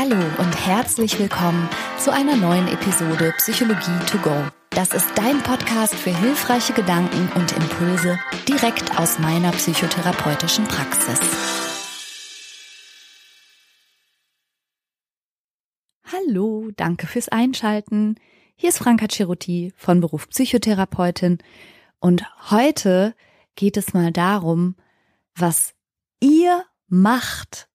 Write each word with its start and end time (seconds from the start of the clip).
Hallo 0.00 0.14
und 0.38 0.54
herzlich 0.64 1.18
willkommen 1.18 1.68
zu 1.98 2.12
einer 2.12 2.36
neuen 2.36 2.68
Episode 2.68 3.34
Psychologie 3.38 3.98
to 4.06 4.18
go. 4.18 4.46
Das 4.70 4.94
ist 4.94 5.08
dein 5.16 5.42
Podcast 5.42 5.92
für 5.92 6.16
hilfreiche 6.16 6.72
Gedanken 6.72 7.28
und 7.34 7.50
Impulse 7.50 8.16
direkt 8.46 8.96
aus 8.96 9.18
meiner 9.18 9.50
psychotherapeutischen 9.50 10.66
Praxis. 10.68 11.18
Hallo, 16.04 16.70
danke 16.76 17.08
fürs 17.08 17.28
Einschalten. 17.28 18.20
Hier 18.54 18.68
ist 18.68 18.78
Franka 18.78 19.08
Ceruti 19.08 19.72
von 19.76 20.00
Beruf 20.00 20.28
Psychotherapeutin 20.28 21.38
und 21.98 22.24
heute 22.52 23.16
geht 23.56 23.76
es 23.76 23.94
mal 23.94 24.12
darum, 24.12 24.76
was 25.34 25.74
ihr 26.20 26.64
macht, 26.86 27.68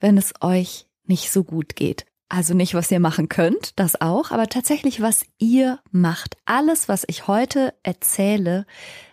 wenn 0.00 0.16
es 0.16 0.32
euch 0.40 0.87
nicht 1.08 1.30
so 1.30 1.44
gut 1.44 1.76
geht. 1.76 2.06
Also 2.28 2.52
nicht, 2.52 2.74
was 2.74 2.90
ihr 2.90 3.00
machen 3.00 3.28
könnt, 3.28 3.72
das 3.76 4.00
auch, 4.00 4.30
aber 4.30 4.48
tatsächlich, 4.48 5.00
was 5.00 5.24
ihr 5.38 5.80
macht. 5.90 6.36
Alles, 6.44 6.88
was 6.88 7.04
ich 7.06 7.26
heute 7.26 7.72
erzähle, 7.82 8.66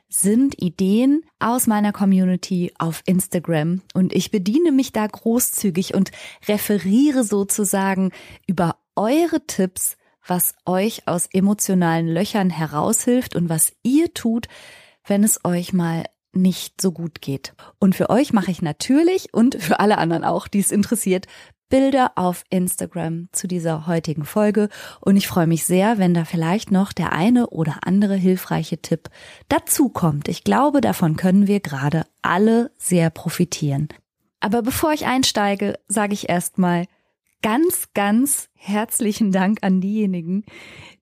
sind 0.09 0.61
Ideen 0.61 1.23
aus 1.39 1.65
meiner 1.67 1.91
Community 1.91 2.73
auf 2.77 3.01
Instagram 3.05 3.81
und 3.93 4.13
ich 4.13 4.31
bediene 4.31 4.71
mich 4.71 4.91
da 4.91 5.07
großzügig 5.07 5.93
und 5.93 6.11
referiere 6.47 7.23
sozusagen 7.23 8.11
über 8.47 8.77
eure 8.95 9.45
Tipps, 9.45 9.97
was 10.25 10.55
euch 10.65 11.07
aus 11.07 11.27
emotionalen 11.31 12.07
Löchern 12.07 12.49
heraushilft 12.49 13.35
und 13.35 13.49
was 13.49 13.73
ihr 13.83 14.13
tut, 14.13 14.47
wenn 15.05 15.23
es 15.23 15.43
euch 15.43 15.73
mal 15.73 16.05
nicht 16.33 16.81
so 16.81 16.91
gut 16.91 17.21
geht. 17.21 17.53
Und 17.79 17.95
für 17.95 18.09
euch 18.09 18.33
mache 18.33 18.51
ich 18.51 18.61
natürlich 18.61 19.33
und 19.33 19.55
für 19.61 19.79
alle 19.79 19.97
anderen 19.97 20.23
auch, 20.23 20.47
die 20.47 20.59
es 20.59 20.71
interessiert, 20.71 21.27
Bilder 21.69 22.11
auf 22.15 22.43
Instagram 22.49 23.29
zu 23.31 23.47
dieser 23.47 23.87
heutigen 23.87 24.25
Folge 24.25 24.69
und 25.01 25.17
ich 25.17 25.27
freue 25.27 25.47
mich 25.47 25.65
sehr, 25.65 25.97
wenn 25.97 26.13
da 26.13 26.25
vielleicht 26.25 26.71
noch 26.71 26.93
der 26.93 27.11
eine 27.11 27.47
oder 27.49 27.79
andere 27.83 28.15
hilfreiche 28.15 28.81
Tipp 28.81 29.09
dazu 29.49 29.89
kommt. 29.89 30.27
Ich 30.27 30.43
glaube, 30.43 30.81
davon 30.81 31.15
können 31.15 31.47
wir 31.47 31.59
gerade 31.59 32.05
alle 32.21 32.71
sehr 32.77 33.09
profitieren. 33.09 33.89
Aber 34.39 34.61
bevor 34.61 34.93
ich 34.93 35.05
einsteige, 35.05 35.79
sage 35.87 36.13
ich 36.13 36.29
erstmal 36.29 36.85
ganz, 37.41 37.89
ganz 37.93 38.49
herzlichen 38.53 39.31
Dank 39.31 39.59
an 39.61 39.81
diejenigen, 39.81 40.45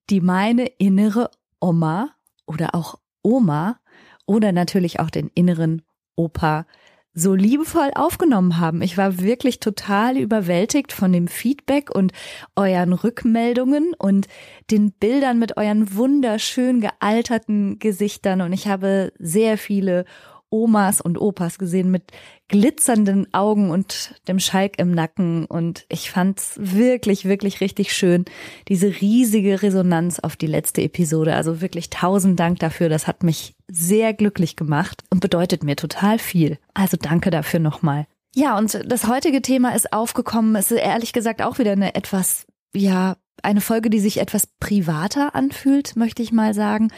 die 0.10 0.22
meine 0.22 0.66
innere 0.78 1.30
Oma 1.60 2.10
oder 2.46 2.76
auch 2.76 3.00
Oma 3.22 3.80
oder 4.26 4.52
natürlich 4.52 5.00
auch 5.00 5.10
den 5.10 5.30
inneren 5.34 5.82
Opa 6.16 6.66
so 7.14 7.36
liebevoll 7.36 7.92
aufgenommen 7.94 8.60
haben. 8.60 8.82
Ich 8.82 8.98
war 8.98 9.20
wirklich 9.20 9.60
total 9.60 10.18
überwältigt 10.18 10.92
von 10.92 11.12
dem 11.14 11.28
Feedback 11.28 11.94
und 11.94 12.12
euren 12.56 12.94
Rückmeldungen 12.94 13.94
und 13.98 14.28
den 14.72 14.92
Bildern 14.92 15.38
mit 15.38 15.58
euren 15.58 15.96
wunderschön 15.96 16.82
gealterten 16.82 17.78
Gesichtern. 17.80 18.42
Und 18.42 18.54
ich 18.54 18.68
habe 18.68 19.14
sehr 19.20 19.58
viele 19.58 20.06
Omas 20.54 21.02
und 21.02 21.20
Opas 21.20 21.58
gesehen 21.58 21.90
mit 21.90 22.04
glitzernden 22.48 23.34
Augen 23.34 23.72
und 23.72 24.14
dem 24.28 24.40
Schalk 24.40 24.78
im 24.78 24.92
Nacken. 24.92 25.46
Und 25.46 25.86
ich 25.90 26.12
fand's 26.12 26.54
wirklich, 26.60 27.26
wirklich 27.26 27.60
richtig 27.60 27.92
schön, 27.94 28.26
diese 28.68 29.02
riesige 29.02 29.64
Resonanz 29.64 30.20
auf 30.20 30.36
die 30.36 30.48
letzte 30.48 30.84
Episode. 30.84 31.36
Also 31.36 31.62
wirklich 31.62 31.90
tausend 31.90 32.40
Dank 32.40 32.60
dafür. 32.60 32.90
Das 32.90 33.08
hat 33.08 33.24
mich 33.24 33.56
sehr 33.74 34.14
glücklich 34.14 34.56
gemacht 34.56 35.04
und 35.10 35.20
bedeutet 35.20 35.64
mir 35.64 35.76
total 35.76 36.20
viel. 36.20 36.58
Also 36.74 36.98
danke 37.00 37.32
dafür 37.32 37.60
nochmal. 37.60 38.06
Ja, 38.36 38.58
und 38.58 38.80
das 38.86 39.08
heutige 39.08 39.42
Thema 39.42 39.76
ist 39.76 39.94
aufgekommen. 39.94 40.56
Es 40.56 40.72
ist 40.72 40.80
ehrlich 40.80 41.14
gesagt 41.14 41.42
auch 41.42 41.60
wieder 41.60 41.72
eine 41.72 41.96
etwas, 41.96 42.46
ja, 42.74 43.18
eine 43.42 43.62
Folge, 43.62 43.90
die 43.90 44.00
sich 44.00 44.20
etwas 44.20 44.48
privater 44.60 45.36
anfühlt, 45.36 45.96
möchte 45.96 46.24
ich 46.24 46.32
mal 46.32 46.54
sagen 46.54 46.90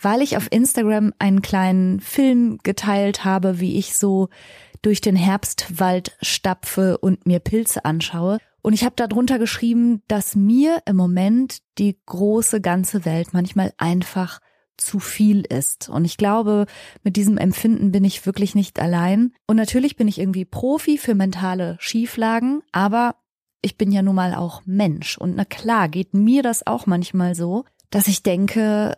weil 0.00 0.22
ich 0.22 0.36
auf 0.36 0.48
Instagram 0.50 1.12
einen 1.18 1.42
kleinen 1.42 2.00
Film 2.00 2.58
geteilt 2.62 3.24
habe, 3.24 3.60
wie 3.60 3.78
ich 3.78 3.96
so 3.96 4.28
durch 4.82 5.00
den 5.00 5.16
Herbstwald 5.16 6.16
stapfe 6.20 6.98
und 6.98 7.26
mir 7.26 7.40
Pilze 7.40 7.84
anschaue. 7.84 8.38
Und 8.62 8.72
ich 8.72 8.84
habe 8.84 8.94
darunter 8.96 9.38
geschrieben, 9.38 10.02
dass 10.08 10.34
mir 10.34 10.82
im 10.86 10.96
Moment 10.96 11.58
die 11.78 11.98
große 12.06 12.60
ganze 12.60 13.04
Welt 13.04 13.28
manchmal 13.32 13.72
einfach 13.78 14.40
zu 14.76 14.98
viel 14.98 15.42
ist. 15.42 15.88
Und 15.88 16.04
ich 16.04 16.16
glaube, 16.16 16.66
mit 17.02 17.16
diesem 17.16 17.38
Empfinden 17.38 17.92
bin 17.92 18.04
ich 18.04 18.26
wirklich 18.26 18.54
nicht 18.54 18.78
allein. 18.80 19.32
Und 19.46 19.56
natürlich 19.56 19.96
bin 19.96 20.08
ich 20.08 20.18
irgendwie 20.18 20.44
Profi 20.44 20.98
für 20.98 21.14
mentale 21.14 21.76
Schieflagen, 21.80 22.62
aber 22.72 23.16
ich 23.62 23.76
bin 23.76 23.90
ja 23.90 24.02
nun 24.02 24.14
mal 24.14 24.34
auch 24.34 24.62
Mensch. 24.64 25.18
Und 25.18 25.36
na 25.36 25.44
klar, 25.44 25.88
geht 25.88 26.14
mir 26.14 26.42
das 26.42 26.66
auch 26.66 26.86
manchmal 26.86 27.34
so, 27.34 27.64
dass 27.90 28.08
ich 28.08 28.22
denke, 28.22 28.96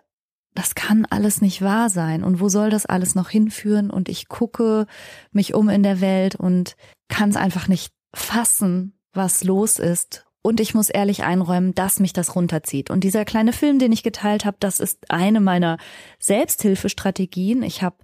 das 0.55 0.75
kann 0.75 1.07
alles 1.07 1.41
nicht 1.41 1.63
wahr 1.63 1.89
sein 1.89 2.25
und 2.25 2.41
wo 2.41 2.49
soll 2.49 2.69
das 2.71 2.85
alles 2.85 3.15
noch 3.15 3.31
hinführen 3.31 3.91
und 3.91 4.09
ich 4.09 4.29
gucke 4.29 4.87
mich 5.31 5.55
um 5.55 5.69
in 5.69 5.85
der 5.85 6.01
Welt 6.01 6.35
und 6.35 6.75
kann 7.09 7.31
es 7.31 7.37
einfach 7.37 7.69
nicht 7.69 7.93
fassen, 8.13 8.99
was 9.13 9.45
los 9.45 9.79
ist 9.79 10.28
und 10.43 10.61
ich 10.61 10.75
muss 10.75 10.89
ehrlich 10.89 11.25
einräumen, 11.25 11.75
dass 11.75 12.01
mich 12.01 12.13
das 12.13 12.35
runterzieht. 12.35 12.91
Und 12.91 13.05
dieser 13.05 13.25
kleine 13.25 13.53
Film, 13.53 13.79
den 13.79 13.93
ich 13.93 14.03
geteilt 14.03 14.45
habe, 14.45 14.57
das 14.61 14.81
ist 14.81 15.11
eine 15.11 15.41
meiner 15.41 15.79
Selbsthilfestrategien. 16.19 17.63
Ich 17.63 17.83
habe 17.83 17.97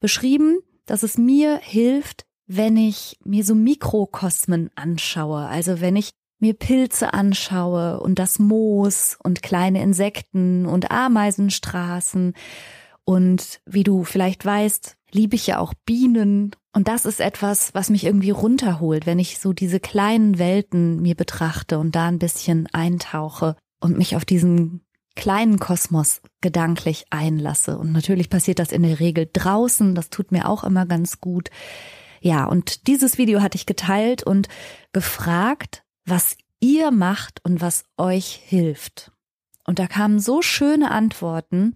beschrieben, 0.00 0.58
dass 0.86 1.02
es 1.02 1.18
mir 1.18 1.58
hilft, 1.62 2.24
wenn 2.46 2.76
ich 2.76 3.18
mir 3.24 3.44
so 3.44 3.54
Mikrokosmen 3.54 4.70
anschaue. 4.74 5.46
Also 5.46 5.80
wenn 5.80 5.96
ich 5.96 6.12
mir 6.38 6.54
Pilze 6.54 7.14
anschaue 7.14 8.00
und 8.00 8.18
das 8.18 8.38
Moos 8.38 9.16
und 9.22 9.42
kleine 9.42 9.80
Insekten 9.82 10.66
und 10.66 10.90
Ameisenstraßen 10.90 12.34
und 13.04 13.60
wie 13.64 13.84
du 13.84 14.04
vielleicht 14.04 14.44
weißt, 14.44 14.96
liebe 15.12 15.36
ich 15.36 15.46
ja 15.46 15.58
auch 15.58 15.74
Bienen 15.86 16.52
und 16.72 16.88
das 16.88 17.04
ist 17.04 17.20
etwas, 17.20 17.74
was 17.74 17.90
mich 17.90 18.04
irgendwie 18.04 18.30
runterholt, 18.30 19.06
wenn 19.06 19.18
ich 19.18 19.38
so 19.38 19.52
diese 19.52 19.78
kleinen 19.78 20.38
Welten 20.38 21.02
mir 21.02 21.14
betrachte 21.14 21.78
und 21.78 21.94
da 21.94 22.08
ein 22.08 22.18
bisschen 22.18 22.66
eintauche 22.72 23.56
und 23.78 23.98
mich 23.98 24.16
auf 24.16 24.24
diesen 24.24 24.80
kleinen 25.14 25.58
Kosmos 25.58 26.22
gedanklich 26.40 27.04
einlasse. 27.10 27.76
Und 27.76 27.92
natürlich 27.92 28.30
passiert 28.30 28.58
das 28.58 28.72
in 28.72 28.82
der 28.82 29.00
Regel 29.00 29.28
draußen, 29.30 29.94
das 29.94 30.08
tut 30.08 30.32
mir 30.32 30.48
auch 30.48 30.64
immer 30.64 30.86
ganz 30.86 31.20
gut. 31.20 31.50
Ja, 32.22 32.46
und 32.46 32.86
dieses 32.86 33.18
Video 33.18 33.42
hatte 33.42 33.56
ich 33.56 33.66
geteilt 33.66 34.22
und 34.22 34.48
gefragt, 34.92 35.82
was 36.06 36.36
ihr 36.60 36.90
macht 36.90 37.44
und 37.44 37.60
was 37.60 37.84
euch 37.98 38.40
hilft. 38.46 39.12
Und 39.66 39.78
da 39.78 39.86
kamen 39.86 40.20
so 40.20 40.40
schöne 40.40 40.90
Antworten, 40.90 41.74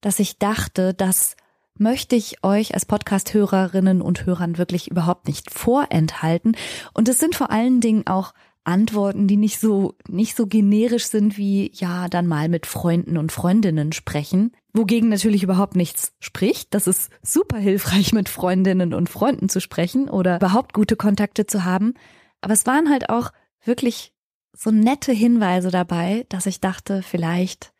dass 0.00 0.18
ich 0.18 0.38
dachte, 0.38 0.92
das 0.92 1.36
möchte 1.78 2.16
ich 2.16 2.44
euch 2.44 2.74
als 2.74 2.86
Podcast-Hörerinnen 2.86 4.02
und 4.02 4.26
Hörern 4.26 4.58
wirklich 4.58 4.90
überhaupt 4.90 5.26
nicht 5.26 5.50
vorenthalten. 5.50 6.56
Und 6.92 7.08
es 7.08 7.18
sind 7.18 7.34
vor 7.34 7.50
allen 7.50 7.80
Dingen 7.80 8.06
auch 8.06 8.34
Antworten, 8.64 9.26
die 9.26 9.36
nicht 9.36 9.58
so, 9.58 9.96
nicht 10.08 10.36
so 10.36 10.46
generisch 10.46 11.06
sind 11.06 11.36
wie, 11.36 11.72
ja, 11.74 12.08
dann 12.08 12.26
mal 12.26 12.48
mit 12.48 12.66
Freunden 12.66 13.16
und 13.16 13.32
Freundinnen 13.32 13.92
sprechen. 13.92 14.52
Wogegen 14.72 15.08
natürlich 15.08 15.42
überhaupt 15.42 15.74
nichts 15.74 16.12
spricht. 16.20 16.72
Das 16.72 16.86
ist 16.86 17.10
super 17.22 17.58
hilfreich, 17.58 18.12
mit 18.12 18.28
Freundinnen 18.28 18.94
und 18.94 19.08
Freunden 19.08 19.48
zu 19.48 19.60
sprechen 19.60 20.08
oder 20.08 20.36
überhaupt 20.36 20.74
gute 20.74 20.96
Kontakte 20.96 21.46
zu 21.46 21.64
haben. 21.64 21.94
Aber 22.40 22.52
es 22.52 22.66
waren 22.66 22.88
halt 22.88 23.10
auch 23.10 23.32
wirklich 23.64 24.12
so 24.52 24.70
nette 24.70 25.12
Hinweise 25.12 25.70
dabei, 25.70 26.26
dass 26.28 26.46
ich 26.46 26.60
dachte, 26.60 27.02
vielleicht 27.02 27.72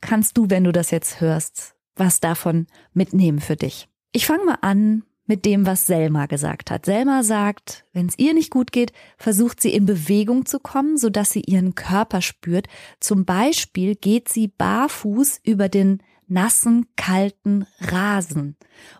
kannst 0.00 0.36
du, 0.36 0.50
wenn 0.50 0.64
du 0.64 0.72
das 0.72 0.90
jetzt 0.90 1.20
hörst, 1.20 1.74
was 1.96 2.20
davon 2.20 2.66
mitnehmen 2.92 3.40
für 3.40 3.56
dich. 3.56 3.88
Ich 4.12 4.26
fange 4.26 4.44
mal 4.44 4.58
an 4.60 5.04
mit 5.26 5.44
dem, 5.44 5.66
was 5.66 5.86
Selma 5.86 6.26
gesagt 6.26 6.70
hat. 6.70 6.84
Selma 6.84 7.22
sagt, 7.22 7.84
wenn 7.92 8.06
es 8.06 8.18
ihr 8.18 8.34
nicht 8.34 8.50
gut 8.50 8.72
geht, 8.72 8.92
versucht 9.16 9.60
sie 9.60 9.72
in 9.72 9.86
Bewegung 9.86 10.46
zu 10.46 10.58
kommen, 10.58 10.98
sodass 10.98 11.30
sie 11.30 11.42
ihren 11.42 11.74
Körper 11.74 12.20
spürt. 12.20 12.66
Zum 13.00 13.24
Beispiel 13.24 13.94
geht 13.94 14.28
sie 14.28 14.48
barfuß 14.48 15.40
über 15.44 15.68
den 15.68 16.02
nassen, 16.26 16.86
kalten 16.96 17.66
Rasen. 17.78 18.56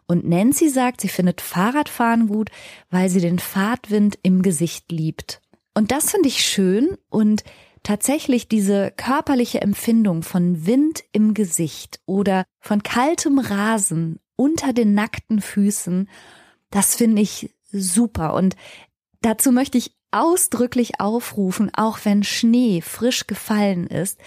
Und 0.06 0.28
Nancy 0.28 0.68
sagt, 0.68 1.00
sie 1.00 1.08
findet 1.08 1.40
Fahrradfahren 1.40 2.28
gut, 2.28 2.50
weil 2.90 3.08
sie 3.08 3.20
den 3.20 3.38
Fahrtwind 3.38 4.18
im 4.22 4.42
Gesicht 4.42 4.92
liebt. 4.92 5.40
Und 5.74 5.90
das 5.90 6.10
finde 6.10 6.28
ich 6.28 6.44
schön 6.44 6.98
und 7.08 7.42
tatsächlich 7.82 8.48
diese 8.48 8.92
körperliche 8.96 9.60
Empfindung 9.60 10.22
von 10.22 10.66
Wind 10.66 11.04
im 11.12 11.34
Gesicht 11.34 12.00
oder 12.06 12.44
von 12.60 12.82
kaltem 12.82 13.38
Rasen 13.38 14.20
unter 14.36 14.72
den 14.72 14.94
nackten 14.94 15.40
Füßen, 15.40 16.08
das 16.70 16.94
finde 16.96 17.22
ich 17.22 17.54
super. 17.70 18.34
Und 18.34 18.56
dazu 19.20 19.52
möchte 19.52 19.78
ich 19.78 19.92
ausdrücklich 20.10 21.00
aufrufen, 21.00 21.70
auch 21.74 22.00
wenn 22.04 22.22
Schnee 22.22 22.82
frisch 22.82 23.26
gefallen 23.26 23.86
ist. 23.86 24.18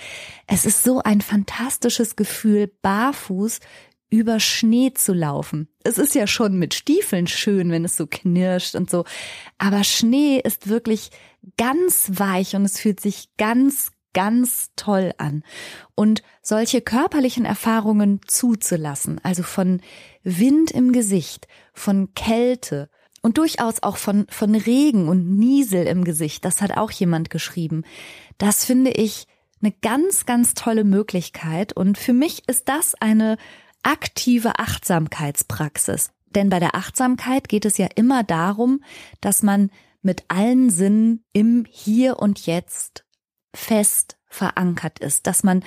Es 0.47 0.65
ist 0.65 0.83
so 0.83 1.01
ein 1.01 1.21
fantastisches 1.21 2.15
Gefühl, 2.15 2.71
barfuß 2.81 3.59
über 4.09 4.39
Schnee 4.39 4.93
zu 4.93 5.13
laufen. 5.13 5.67
Es 5.83 5.97
ist 5.97 6.15
ja 6.15 6.27
schon 6.27 6.57
mit 6.57 6.73
Stiefeln 6.73 7.27
schön, 7.27 7.71
wenn 7.71 7.85
es 7.85 7.97
so 7.97 8.07
knirscht 8.07 8.75
und 8.75 8.89
so, 8.89 9.05
aber 9.57 9.83
Schnee 9.83 10.39
ist 10.43 10.69
wirklich 10.69 11.09
ganz 11.57 12.11
weich 12.13 12.55
und 12.55 12.65
es 12.65 12.79
fühlt 12.79 12.99
sich 12.99 13.29
ganz, 13.37 13.91
ganz 14.13 14.71
toll 14.75 15.13
an. 15.17 15.43
Und 15.95 16.23
solche 16.41 16.81
körperlichen 16.81 17.45
Erfahrungen 17.45 18.21
zuzulassen, 18.25 19.19
also 19.23 19.43
von 19.43 19.81
Wind 20.23 20.71
im 20.71 20.91
Gesicht, 20.91 21.47
von 21.73 22.13
Kälte 22.13 22.89
und 23.21 23.37
durchaus 23.37 23.81
auch 23.83 23.97
von, 23.97 24.27
von 24.29 24.55
Regen 24.55 25.09
und 25.09 25.37
Niesel 25.37 25.87
im 25.87 26.03
Gesicht, 26.03 26.45
das 26.45 26.61
hat 26.61 26.77
auch 26.77 26.91
jemand 26.91 27.29
geschrieben. 27.29 27.83
Das 28.37 28.65
finde 28.65 28.91
ich 28.91 29.27
eine 29.61 29.73
ganz, 29.81 30.25
ganz 30.25 30.53
tolle 30.53 30.83
Möglichkeit 30.83 31.73
und 31.73 31.97
für 31.97 32.13
mich 32.13 32.47
ist 32.47 32.69
das 32.69 32.93
eine 32.95 33.37
aktive 33.83 34.59
Achtsamkeitspraxis. 34.59 36.11
Denn 36.35 36.49
bei 36.49 36.59
der 36.59 36.75
Achtsamkeit 36.75 37.47
geht 37.49 37.65
es 37.65 37.77
ja 37.77 37.87
immer 37.95 38.23
darum, 38.23 38.83
dass 39.21 39.41
man 39.41 39.71
mit 40.05 40.23
allen 40.27 40.69
Sinnen 40.69 41.25
im 41.33 41.65
Hier 41.69 42.19
und 42.19 42.45
Jetzt 42.45 43.05
fest 43.53 44.17
verankert 44.27 44.99
ist, 44.99 45.27
dass 45.27 45.43
man 45.43 45.63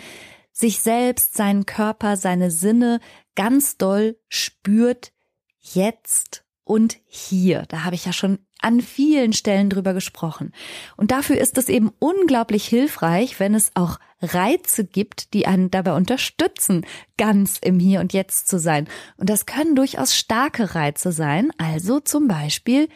sich 0.52 0.81
selbst, 0.81 1.35
seinen 1.35 1.67
Körper, 1.67 2.17
seine 2.17 2.50
Sinne 2.50 3.00
ganz 3.35 3.76
doll 3.76 4.19
spürt, 4.29 5.12
jetzt 5.61 6.44
und 6.64 6.99
hier. 7.06 7.64
Da 7.69 7.85
habe 7.85 7.94
ich 7.94 8.05
ja 8.05 8.12
schon 8.12 8.38
an 8.61 8.81
vielen 8.81 9.32
Stellen 9.32 9.70
drüber 9.70 9.94
gesprochen. 9.94 10.52
Und 10.96 11.11
dafür 11.11 11.38
ist 11.38 11.58
es 11.58 11.69
eben 11.69 11.90
unglaublich 11.99 12.67
hilfreich, 12.67 13.38
wenn 13.40 13.55
es 13.55 13.70
auch 13.75 13.99
Reize 14.20 14.85
gibt, 14.85 15.32
die 15.32 15.46
einen 15.46 15.70
dabei 15.70 15.94
unterstützen, 15.94 16.85
ganz 17.17 17.58
im 17.62 17.79
Hier 17.79 18.00
und 18.00 18.12
Jetzt 18.12 18.49
zu 18.49 18.58
sein. 18.58 18.88
Und 19.17 19.31
das 19.31 19.46
können 19.46 19.76
durchaus 19.76 20.14
starke 20.14 20.75
Reize 20.75 21.12
sein, 21.12 21.50
also 21.58 22.00
zum 22.00 22.26
Beispiel 22.26 22.88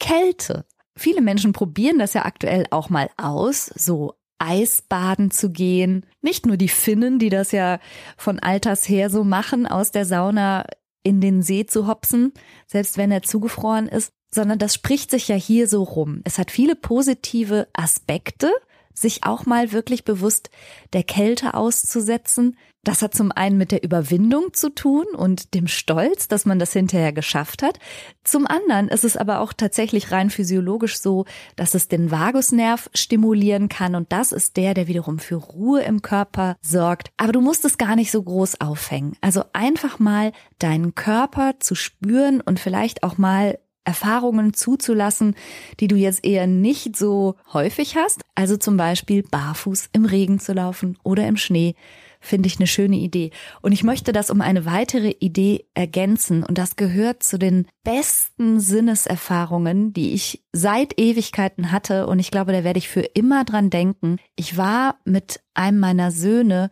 Kälte. 0.00 0.66
Viele 0.96 1.20
Menschen 1.20 1.52
probieren 1.52 1.98
das 1.98 2.14
ja 2.14 2.24
aktuell 2.24 2.66
auch 2.70 2.88
mal 2.88 3.10
aus, 3.16 3.66
so 3.66 4.14
Eisbaden 4.38 5.30
zu 5.30 5.50
gehen. 5.50 6.06
Nicht 6.22 6.46
nur 6.46 6.56
die 6.56 6.68
Finnen, 6.68 7.18
die 7.18 7.30
das 7.30 7.52
ja 7.52 7.80
von 8.16 8.38
alters 8.38 8.88
her 8.88 9.10
so 9.10 9.24
machen, 9.24 9.66
aus 9.66 9.90
der 9.90 10.04
Sauna 10.04 10.66
in 11.02 11.20
den 11.20 11.42
See 11.42 11.66
zu 11.66 11.86
hopsen, 11.86 12.32
selbst 12.66 12.96
wenn 12.96 13.10
er 13.10 13.22
zugefroren 13.22 13.88
ist, 13.88 14.12
sondern 14.34 14.58
das 14.58 14.74
spricht 14.74 15.10
sich 15.10 15.28
ja 15.28 15.36
hier 15.36 15.68
so 15.68 15.82
rum. 15.82 16.20
Es 16.24 16.38
hat 16.38 16.50
viele 16.50 16.76
positive 16.76 17.68
Aspekte, 17.72 18.50
sich 18.92 19.24
auch 19.24 19.46
mal 19.46 19.72
wirklich 19.72 20.04
bewusst 20.04 20.50
der 20.92 21.02
Kälte 21.02 21.54
auszusetzen. 21.54 22.56
Das 22.84 23.00
hat 23.00 23.14
zum 23.14 23.32
einen 23.32 23.56
mit 23.56 23.72
der 23.72 23.82
Überwindung 23.82 24.52
zu 24.52 24.68
tun 24.68 25.06
und 25.16 25.54
dem 25.54 25.66
Stolz, 25.66 26.28
dass 26.28 26.44
man 26.44 26.58
das 26.58 26.72
hinterher 26.72 27.12
geschafft 27.12 27.62
hat. 27.62 27.78
Zum 28.24 28.46
anderen 28.46 28.88
ist 28.88 29.04
es 29.04 29.16
aber 29.16 29.40
auch 29.40 29.54
tatsächlich 29.54 30.12
rein 30.12 30.28
physiologisch 30.28 30.98
so, 30.98 31.24
dass 31.56 31.74
es 31.74 31.88
den 31.88 32.10
Vagusnerv 32.10 32.90
stimulieren 32.94 33.68
kann 33.68 33.94
und 33.94 34.12
das 34.12 34.32
ist 34.32 34.58
der, 34.58 34.74
der 34.74 34.86
wiederum 34.86 35.18
für 35.18 35.36
Ruhe 35.36 35.82
im 35.82 36.02
Körper 36.02 36.56
sorgt. 36.60 37.10
Aber 37.16 37.32
du 37.32 37.40
musst 37.40 37.64
es 37.64 37.78
gar 37.78 37.96
nicht 37.96 38.10
so 38.10 38.22
groß 38.22 38.60
aufhängen. 38.60 39.16
Also 39.22 39.44
einfach 39.54 39.98
mal 39.98 40.32
deinen 40.58 40.94
Körper 40.94 41.54
zu 41.58 41.74
spüren 41.74 42.42
und 42.42 42.60
vielleicht 42.60 43.02
auch 43.02 43.16
mal 43.16 43.58
Erfahrungen 43.84 44.54
zuzulassen, 44.54 45.36
die 45.78 45.88
du 45.88 45.96
jetzt 45.96 46.24
eher 46.24 46.46
nicht 46.46 46.96
so 46.96 47.36
häufig 47.52 47.96
hast. 47.96 48.22
Also 48.34 48.56
zum 48.56 48.76
Beispiel 48.76 49.22
barfuß 49.22 49.90
im 49.92 50.06
Regen 50.06 50.40
zu 50.40 50.52
laufen 50.52 50.98
oder 51.02 51.26
im 51.28 51.36
Schnee, 51.36 51.74
finde 52.24 52.46
ich 52.46 52.58
eine 52.58 52.66
schöne 52.66 52.96
Idee. 52.96 53.30
Und 53.62 53.72
ich 53.72 53.82
möchte 53.82 54.12
das 54.12 54.30
um 54.30 54.40
eine 54.40 54.66
weitere 54.66 55.10
Idee 55.20 55.66
ergänzen. 55.74 56.42
Und 56.42 56.58
das 56.58 56.76
gehört 56.76 57.22
zu 57.22 57.38
den 57.38 57.66
besten 57.84 58.60
Sinneserfahrungen, 58.60 59.92
die 59.92 60.12
ich 60.12 60.44
seit 60.52 60.98
Ewigkeiten 60.98 61.70
hatte. 61.72 62.06
Und 62.06 62.18
ich 62.18 62.30
glaube, 62.30 62.52
da 62.52 62.64
werde 62.64 62.78
ich 62.78 62.88
für 62.88 63.02
immer 63.02 63.44
dran 63.44 63.70
denken. 63.70 64.18
Ich 64.36 64.56
war 64.56 64.98
mit 65.04 65.40
einem 65.54 65.78
meiner 65.78 66.10
Söhne 66.10 66.70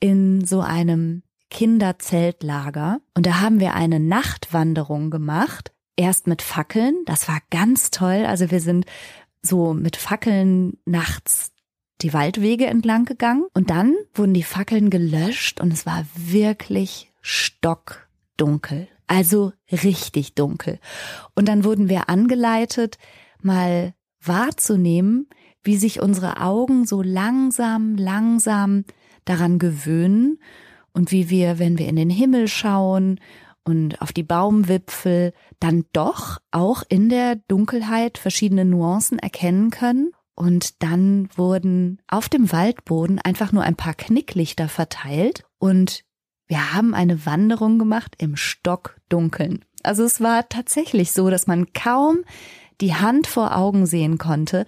in 0.00 0.44
so 0.44 0.60
einem 0.60 1.22
Kinderzeltlager 1.50 3.00
und 3.14 3.26
da 3.26 3.40
haben 3.40 3.60
wir 3.60 3.74
eine 3.74 4.00
Nachtwanderung 4.00 5.10
gemacht 5.10 5.72
erst 5.96 6.26
mit 6.26 6.42
Fackeln. 6.42 6.96
Das 7.06 7.28
war 7.28 7.38
ganz 7.50 7.90
toll. 7.90 8.24
Also 8.26 8.50
wir 8.50 8.60
sind 8.60 8.86
so 9.40 9.72
mit 9.72 9.96
Fackeln 9.96 10.78
nachts 10.84 11.53
die 12.00 12.12
Waldwege 12.12 12.66
entlang 12.66 13.04
gegangen 13.04 13.44
und 13.54 13.70
dann 13.70 13.94
wurden 14.14 14.34
die 14.34 14.42
Fackeln 14.42 14.90
gelöscht 14.90 15.60
und 15.60 15.72
es 15.72 15.86
war 15.86 16.04
wirklich 16.16 17.12
stockdunkel. 17.20 18.88
Also 19.06 19.52
richtig 19.70 20.34
dunkel. 20.34 20.78
Und 21.34 21.46
dann 21.46 21.64
wurden 21.64 21.88
wir 21.88 22.08
angeleitet, 22.08 22.98
mal 23.42 23.94
wahrzunehmen, 24.22 25.28
wie 25.62 25.76
sich 25.76 26.00
unsere 26.00 26.40
Augen 26.40 26.86
so 26.86 27.02
langsam, 27.02 27.96
langsam 27.96 28.84
daran 29.24 29.58
gewöhnen 29.58 30.38
und 30.92 31.10
wie 31.10 31.30
wir, 31.30 31.58
wenn 31.58 31.78
wir 31.78 31.88
in 31.88 31.96
den 31.96 32.10
Himmel 32.10 32.48
schauen 32.48 33.20
und 33.64 34.00
auf 34.00 34.12
die 34.12 34.22
Baumwipfel 34.22 35.32
dann 35.58 35.84
doch 35.92 36.38
auch 36.50 36.82
in 36.88 37.08
der 37.08 37.36
Dunkelheit 37.48 38.18
verschiedene 38.18 38.64
Nuancen 38.64 39.18
erkennen 39.18 39.70
können. 39.70 40.12
Und 40.34 40.82
dann 40.82 41.28
wurden 41.36 42.02
auf 42.08 42.28
dem 42.28 42.50
Waldboden 42.50 43.20
einfach 43.20 43.52
nur 43.52 43.62
ein 43.62 43.76
paar 43.76 43.94
Knicklichter 43.94 44.68
verteilt 44.68 45.44
und 45.58 46.04
wir 46.46 46.74
haben 46.74 46.94
eine 46.94 47.24
Wanderung 47.24 47.78
gemacht 47.78 48.16
im 48.18 48.36
Stockdunkeln. 48.36 49.64
Also 49.82 50.04
es 50.04 50.20
war 50.20 50.48
tatsächlich 50.48 51.12
so, 51.12 51.30
dass 51.30 51.46
man 51.46 51.72
kaum 51.72 52.24
die 52.80 52.94
Hand 52.94 53.26
vor 53.26 53.56
Augen 53.56 53.86
sehen 53.86 54.18
konnte 54.18 54.66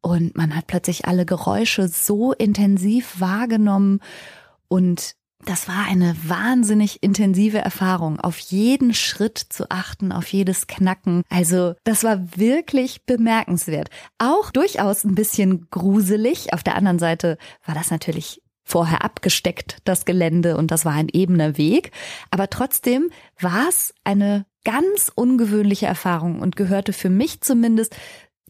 und 0.00 0.36
man 0.36 0.54
hat 0.54 0.66
plötzlich 0.68 1.06
alle 1.06 1.26
Geräusche 1.26 1.88
so 1.88 2.32
intensiv 2.32 3.20
wahrgenommen 3.20 4.00
und 4.68 5.16
das 5.44 5.68
war 5.68 5.86
eine 5.86 6.16
wahnsinnig 6.24 7.02
intensive 7.02 7.58
Erfahrung, 7.58 8.20
auf 8.20 8.38
jeden 8.38 8.92
Schritt 8.92 9.38
zu 9.38 9.70
achten, 9.70 10.12
auf 10.12 10.26
jedes 10.28 10.66
Knacken. 10.66 11.22
Also 11.30 11.74
das 11.84 12.04
war 12.04 12.36
wirklich 12.36 13.04
bemerkenswert. 13.06 13.88
Auch 14.18 14.50
durchaus 14.50 15.04
ein 15.04 15.14
bisschen 15.14 15.68
gruselig. 15.70 16.52
Auf 16.52 16.62
der 16.62 16.74
anderen 16.74 16.98
Seite 16.98 17.38
war 17.64 17.74
das 17.74 17.90
natürlich 17.90 18.42
vorher 18.64 19.02
abgesteckt, 19.02 19.78
das 19.84 20.04
Gelände, 20.04 20.56
und 20.58 20.70
das 20.70 20.84
war 20.84 20.92
ein 20.92 21.08
ebener 21.10 21.56
Weg. 21.56 21.92
Aber 22.30 22.50
trotzdem 22.50 23.10
war 23.40 23.66
es 23.68 23.94
eine 24.04 24.44
ganz 24.64 25.10
ungewöhnliche 25.14 25.86
Erfahrung 25.86 26.40
und 26.40 26.56
gehörte 26.56 26.92
für 26.92 27.08
mich 27.08 27.40
zumindest 27.40 27.96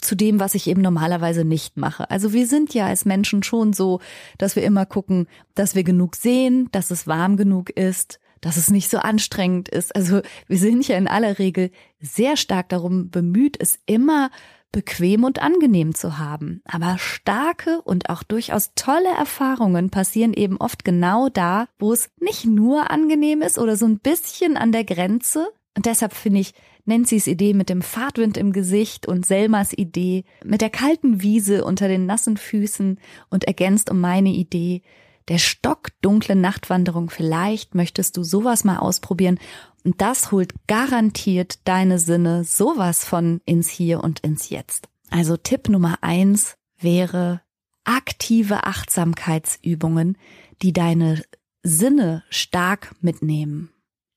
zu 0.00 0.14
dem, 0.14 0.40
was 0.40 0.54
ich 0.54 0.66
eben 0.66 0.82
normalerweise 0.82 1.44
nicht 1.44 1.76
mache. 1.76 2.10
Also 2.10 2.32
wir 2.32 2.46
sind 2.46 2.74
ja 2.74 2.86
als 2.86 3.04
Menschen 3.04 3.42
schon 3.42 3.72
so, 3.72 4.00
dass 4.38 4.56
wir 4.56 4.62
immer 4.62 4.86
gucken, 4.86 5.26
dass 5.54 5.74
wir 5.74 5.84
genug 5.84 6.16
sehen, 6.16 6.68
dass 6.72 6.90
es 6.90 7.06
warm 7.06 7.36
genug 7.36 7.70
ist, 7.70 8.20
dass 8.40 8.56
es 8.56 8.70
nicht 8.70 8.90
so 8.90 8.98
anstrengend 8.98 9.68
ist. 9.68 9.94
Also 9.94 10.20
wir 10.46 10.58
sind 10.58 10.86
ja 10.86 10.96
in 10.96 11.08
aller 11.08 11.38
Regel 11.38 11.70
sehr 12.00 12.36
stark 12.36 12.68
darum 12.68 13.10
bemüht, 13.10 13.56
es 13.58 13.78
immer 13.86 14.30
bequem 14.70 15.24
und 15.24 15.40
angenehm 15.40 15.94
zu 15.94 16.18
haben. 16.18 16.60
Aber 16.64 16.98
starke 16.98 17.80
und 17.82 18.10
auch 18.10 18.22
durchaus 18.22 18.72
tolle 18.74 19.08
Erfahrungen 19.08 19.90
passieren 19.90 20.34
eben 20.34 20.58
oft 20.58 20.84
genau 20.84 21.28
da, 21.28 21.68
wo 21.78 21.92
es 21.92 22.10
nicht 22.20 22.44
nur 22.44 22.90
angenehm 22.90 23.42
ist 23.42 23.58
oder 23.58 23.76
so 23.76 23.86
ein 23.86 23.98
bisschen 23.98 24.56
an 24.56 24.72
der 24.72 24.84
Grenze. 24.84 25.48
Und 25.76 25.86
deshalb 25.86 26.12
finde 26.12 26.40
ich 26.40 26.54
Nancy's 26.88 27.26
Idee 27.26 27.52
mit 27.52 27.68
dem 27.68 27.82
Fahrtwind 27.82 28.38
im 28.38 28.52
Gesicht 28.52 29.06
und 29.06 29.26
Selmas 29.26 29.72
Idee 29.72 30.24
mit 30.42 30.62
der 30.62 30.70
kalten 30.70 31.22
Wiese 31.22 31.64
unter 31.64 31.86
den 31.86 32.06
nassen 32.06 32.38
Füßen 32.38 32.98
und 33.28 33.44
ergänzt 33.44 33.90
um 33.90 34.00
meine 34.00 34.30
Idee 34.30 34.82
der 35.28 35.36
stockdunklen 35.36 36.40
Nachtwanderung. 36.40 37.10
Vielleicht 37.10 37.74
möchtest 37.74 38.16
du 38.16 38.24
sowas 38.24 38.64
mal 38.64 38.78
ausprobieren 38.78 39.38
und 39.84 40.00
das 40.00 40.32
holt 40.32 40.54
garantiert 40.66 41.60
deine 41.68 41.98
Sinne 41.98 42.44
sowas 42.44 43.04
von 43.04 43.42
ins 43.44 43.68
Hier 43.68 44.02
und 44.02 44.20
ins 44.20 44.48
Jetzt. 44.48 44.88
Also 45.10 45.36
Tipp 45.36 45.68
Nummer 45.68 45.98
eins 46.00 46.56
wäre 46.80 47.42
aktive 47.84 48.64
Achtsamkeitsübungen, 48.64 50.16
die 50.62 50.72
deine 50.72 51.22
Sinne 51.62 52.24
stark 52.30 52.94
mitnehmen. 53.02 53.70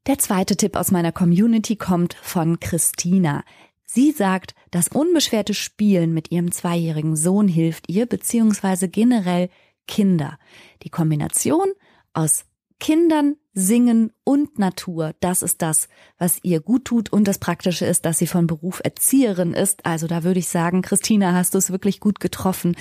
Der 0.08 0.18
zweite 0.18 0.58
Tipp 0.58 0.78
aus 0.78 0.90
meiner 0.90 1.12
Community 1.12 1.76
kommt 1.76 2.16
von 2.16 2.60
Christina. 2.60 3.44
Sie 3.86 4.12
sagt, 4.12 4.56
das 4.72 4.88
unbeschwerte 4.88 5.54
Spielen 5.54 6.12
mit 6.12 6.32
ihrem 6.32 6.52
zweijährigen 6.52 7.16
Sohn 7.16 7.48
hilft 7.48 7.88
ihr, 7.88 8.08
beziehungsweise 8.08 8.90
generell 8.90 9.50
Kinder. 9.88 10.40
Die 10.82 10.90
Kombination 10.90 11.68
aus 12.14 12.46
Kindern, 12.80 13.36
Singen 13.54 14.12
und 14.24 14.58
Natur, 14.58 15.14
das 15.20 15.44
ist 15.44 15.62
das, 15.62 15.88
was 16.18 16.40
ihr 16.42 16.62
gut 16.62 16.86
tut. 16.86 17.14
Und 17.14 17.28
das 17.28 17.38
Praktische 17.38 17.86
ist, 17.86 18.04
dass 18.06 18.18
sie 18.18 18.26
von 18.26 18.48
Beruf 18.48 18.82
Erzieherin 18.84 19.54
ist. 19.54 19.86
Also 19.86 20.08
da 20.08 20.24
würde 20.24 20.40
ich 20.40 20.48
sagen, 20.48 20.82
Christina, 20.82 21.34
hast 21.34 21.54
du 21.54 21.60
es 21.60 21.70
wirklich 21.70 22.00
gut 22.00 22.20
getroffen, 22.20 22.76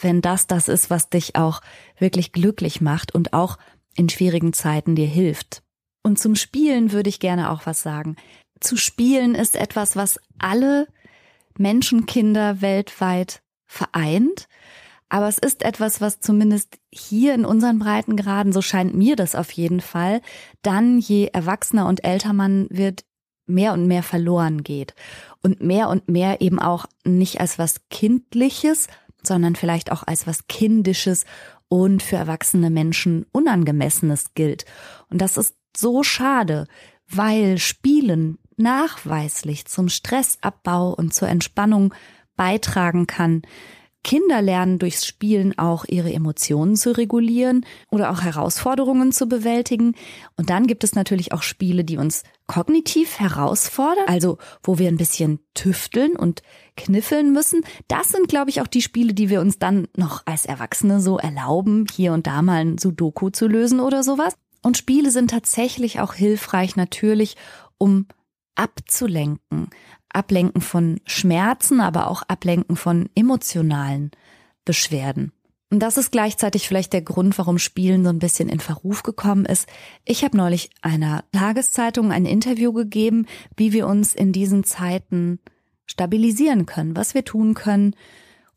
wenn 0.00 0.22
das 0.22 0.48
das 0.48 0.66
ist, 0.66 0.90
was 0.90 1.08
dich 1.08 1.36
auch 1.36 1.60
wirklich 2.00 2.32
glücklich 2.32 2.80
macht 2.80 3.14
und 3.14 3.32
auch 3.32 3.58
in 3.96 4.08
schwierigen 4.08 4.52
Zeiten 4.52 4.96
dir 4.96 5.06
hilft. 5.06 5.62
Und 6.04 6.18
zum 6.18 6.36
Spielen 6.36 6.92
würde 6.92 7.08
ich 7.08 7.18
gerne 7.18 7.50
auch 7.50 7.66
was 7.66 7.82
sagen. 7.82 8.16
Zu 8.60 8.76
spielen 8.76 9.34
ist 9.34 9.56
etwas, 9.56 9.96
was 9.96 10.20
alle 10.38 10.86
Menschenkinder 11.58 12.60
weltweit 12.60 13.42
vereint. 13.66 14.46
Aber 15.08 15.28
es 15.28 15.38
ist 15.38 15.62
etwas, 15.62 16.00
was 16.00 16.20
zumindest 16.20 16.78
hier 16.92 17.34
in 17.34 17.44
unseren 17.44 17.78
Breitengraden, 17.78 18.52
so 18.52 18.62
scheint 18.62 18.94
mir 18.94 19.16
das 19.16 19.34
auf 19.34 19.50
jeden 19.52 19.80
Fall, 19.80 20.20
dann 20.62 20.98
je 20.98 21.26
erwachsener 21.32 21.86
und 21.88 22.04
älter 22.04 22.32
man 22.32 22.66
wird, 22.70 23.04
mehr 23.46 23.72
und 23.72 23.86
mehr 23.86 24.02
verloren 24.02 24.62
geht. 24.62 24.94
Und 25.42 25.62
mehr 25.62 25.88
und 25.88 26.08
mehr 26.08 26.40
eben 26.40 26.58
auch 26.58 26.86
nicht 27.04 27.40
als 27.40 27.58
was 27.58 27.80
Kindliches, 27.88 28.88
sondern 29.22 29.56
vielleicht 29.56 29.90
auch 29.90 30.02
als 30.06 30.26
was 30.26 30.48
Kindisches 30.48 31.24
und 31.68 32.02
für 32.02 32.16
erwachsene 32.16 32.70
Menschen 32.70 33.26
Unangemessenes 33.32 34.34
gilt. 34.34 34.64
Und 35.08 35.20
das 35.20 35.36
ist 35.36 35.54
so 35.76 36.02
schade, 36.02 36.66
weil 37.08 37.58
Spielen 37.58 38.38
nachweislich 38.56 39.66
zum 39.66 39.88
Stressabbau 39.88 40.94
und 40.94 41.12
zur 41.12 41.28
Entspannung 41.28 41.94
beitragen 42.36 43.06
kann, 43.06 43.42
Kinder 44.04 44.42
lernen 44.42 44.78
durchs 44.78 45.06
Spielen 45.06 45.58
auch 45.58 45.86
ihre 45.88 46.12
Emotionen 46.12 46.76
zu 46.76 46.96
regulieren 46.96 47.64
oder 47.90 48.10
auch 48.10 48.20
Herausforderungen 48.22 49.10
zu 49.10 49.26
bewältigen. 49.26 49.94
Und 50.36 50.50
dann 50.50 50.66
gibt 50.66 50.84
es 50.84 50.94
natürlich 50.94 51.32
auch 51.32 51.42
Spiele, 51.42 51.84
die 51.84 51.96
uns 51.96 52.22
kognitiv 52.46 53.18
herausfordern, 53.18 54.04
also 54.06 54.36
wo 54.62 54.78
wir 54.78 54.88
ein 54.88 54.98
bisschen 54.98 55.40
tüfteln 55.54 56.16
und 56.16 56.42
kniffeln 56.76 57.32
müssen. 57.32 57.62
Das 57.88 58.10
sind, 58.10 58.28
glaube 58.28 58.50
ich, 58.50 58.60
auch 58.60 58.66
die 58.66 58.82
Spiele, 58.82 59.14
die 59.14 59.30
wir 59.30 59.40
uns 59.40 59.58
dann 59.58 59.88
noch 59.96 60.22
als 60.26 60.44
Erwachsene 60.44 61.00
so 61.00 61.18
erlauben, 61.18 61.86
hier 61.90 62.12
und 62.12 62.26
da 62.26 62.42
mal 62.42 62.60
ein 62.60 62.78
Sudoku 62.78 63.30
zu 63.30 63.48
lösen 63.48 63.80
oder 63.80 64.02
sowas. 64.02 64.36
Und 64.64 64.78
Spiele 64.78 65.10
sind 65.10 65.30
tatsächlich 65.30 66.00
auch 66.00 66.14
hilfreich 66.14 66.74
natürlich, 66.74 67.36
um 67.76 68.06
abzulenken, 68.54 69.68
Ablenken 70.08 70.62
von 70.62 71.00
Schmerzen, 71.04 71.80
aber 71.80 72.08
auch 72.08 72.22
Ablenken 72.22 72.74
von 72.74 73.10
emotionalen 73.14 74.10
Beschwerden. 74.64 75.32
Und 75.70 75.80
das 75.80 75.98
ist 75.98 76.12
gleichzeitig 76.12 76.66
vielleicht 76.66 76.94
der 76.94 77.02
Grund, 77.02 77.36
warum 77.36 77.58
Spielen 77.58 78.04
so 78.04 78.10
ein 78.10 78.18
bisschen 78.18 78.48
in 78.48 78.60
Verruf 78.60 79.02
gekommen 79.02 79.44
ist. 79.44 79.68
Ich 80.06 80.24
habe 80.24 80.36
neulich 80.36 80.70
einer 80.80 81.24
Tageszeitung 81.32 82.10
ein 82.10 82.24
Interview 82.24 82.72
gegeben, 82.72 83.26
wie 83.58 83.74
wir 83.74 83.86
uns 83.86 84.14
in 84.14 84.32
diesen 84.32 84.64
Zeiten 84.64 85.40
stabilisieren 85.84 86.64
können, 86.64 86.96
was 86.96 87.12
wir 87.12 87.24
tun 87.24 87.52
können, 87.52 87.94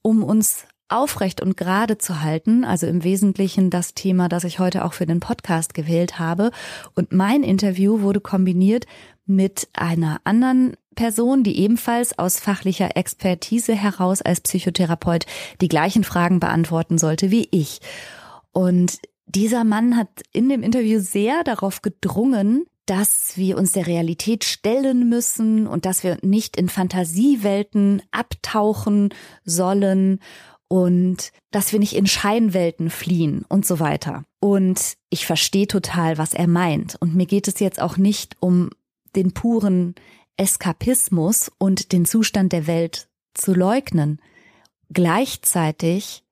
um 0.02 0.24
uns 0.24 0.68
aufrecht 0.89 1.41
und 1.41 1.58
gerade 1.58 1.98
zu 1.98 2.22
halten, 2.22 2.63
also 2.63 2.88
im 2.88 3.03
Wesentlichen 3.03 3.70
das 3.70 3.94
Thema, 3.94 4.29
das 4.29 4.44
ich 4.44 4.60
heute 4.60 4.86
auch 4.86 4.94
für 4.94 5.06
den 5.06 5.20
Podcast 5.20 5.74
gewählt 5.74 6.20
habe. 6.20 6.51
Und 6.96 7.12
mein 7.12 7.44
Interview 7.44 8.01
wurde 8.01 8.22
kombiniert 8.22 8.86
mit 9.25 9.67
einer 9.74 10.22
anderen 10.24 10.75
Person, 10.96 11.44
die 11.44 11.60
ebenfalls 11.60 12.17
aus 12.17 12.39
fachlicher 12.39 12.98
Expertise 12.98 13.75
heraus 13.75 14.22
als 14.22 14.41
Psychotherapeut 14.41 15.25
die 15.62 15.67
gleichen 15.67 16.03
Fragen 16.03 16.39
beantworten 16.39 16.98
sollte 16.98 17.32
wie 17.32 17.48
ich. 17.51 17.79
Und 18.51 19.00
dieser 19.27 19.63
Mann 19.63 19.98
hat 19.98 20.10
in 20.32 20.50
dem 20.50 20.63
Interview 20.63 21.00
sehr 21.00 21.44
darauf 21.44 21.82
gedrungen, 21.82 22.65
dass 22.86 23.34
wir 23.36 23.58
uns 23.58 23.74
der 23.74 23.86
Realität 23.86 24.46
stellen 24.46 25.10
müssen 25.10 25.67
und 25.67 25.86
dass 25.86 26.03
wir 26.03 26.17
nicht 26.22 26.56
in 26.56 26.70
Fantasiewelten 26.70 28.01
abtauchen 28.12 29.10
sollen 29.44 30.20
und 30.68 31.32
dass 31.52 31.72
wir 31.72 31.80
nicht 31.80 31.96
in 31.96 32.08
Scheinwelten 32.08 32.90
fliehen 32.90 33.46
und 33.48 33.66
so 33.66 33.80
weiter. 33.80 34.24
Und 34.40 34.96
ich 35.10 35.26
verstehe 35.26 35.68
total, 35.68 36.18
was 36.18 36.34
er 36.34 36.48
meint. 36.48 36.96
Und 37.00 37.16
mir 37.16 37.26
geht 37.26 37.48
es 37.48 37.60
jetzt 37.60 37.82
auch 37.82 37.98
nicht 37.98 38.36
um 38.40 38.70
den 39.16 39.34
puren 39.34 39.96
Eskapismus 40.36 41.52
und 41.58 41.92
den 41.92 42.06
Zustand 42.06 42.54
der 42.54 42.68
Welt 42.68 43.08
zu 43.34 43.54
leugnen. 43.54 44.22
Gleichzeitig 44.92 46.24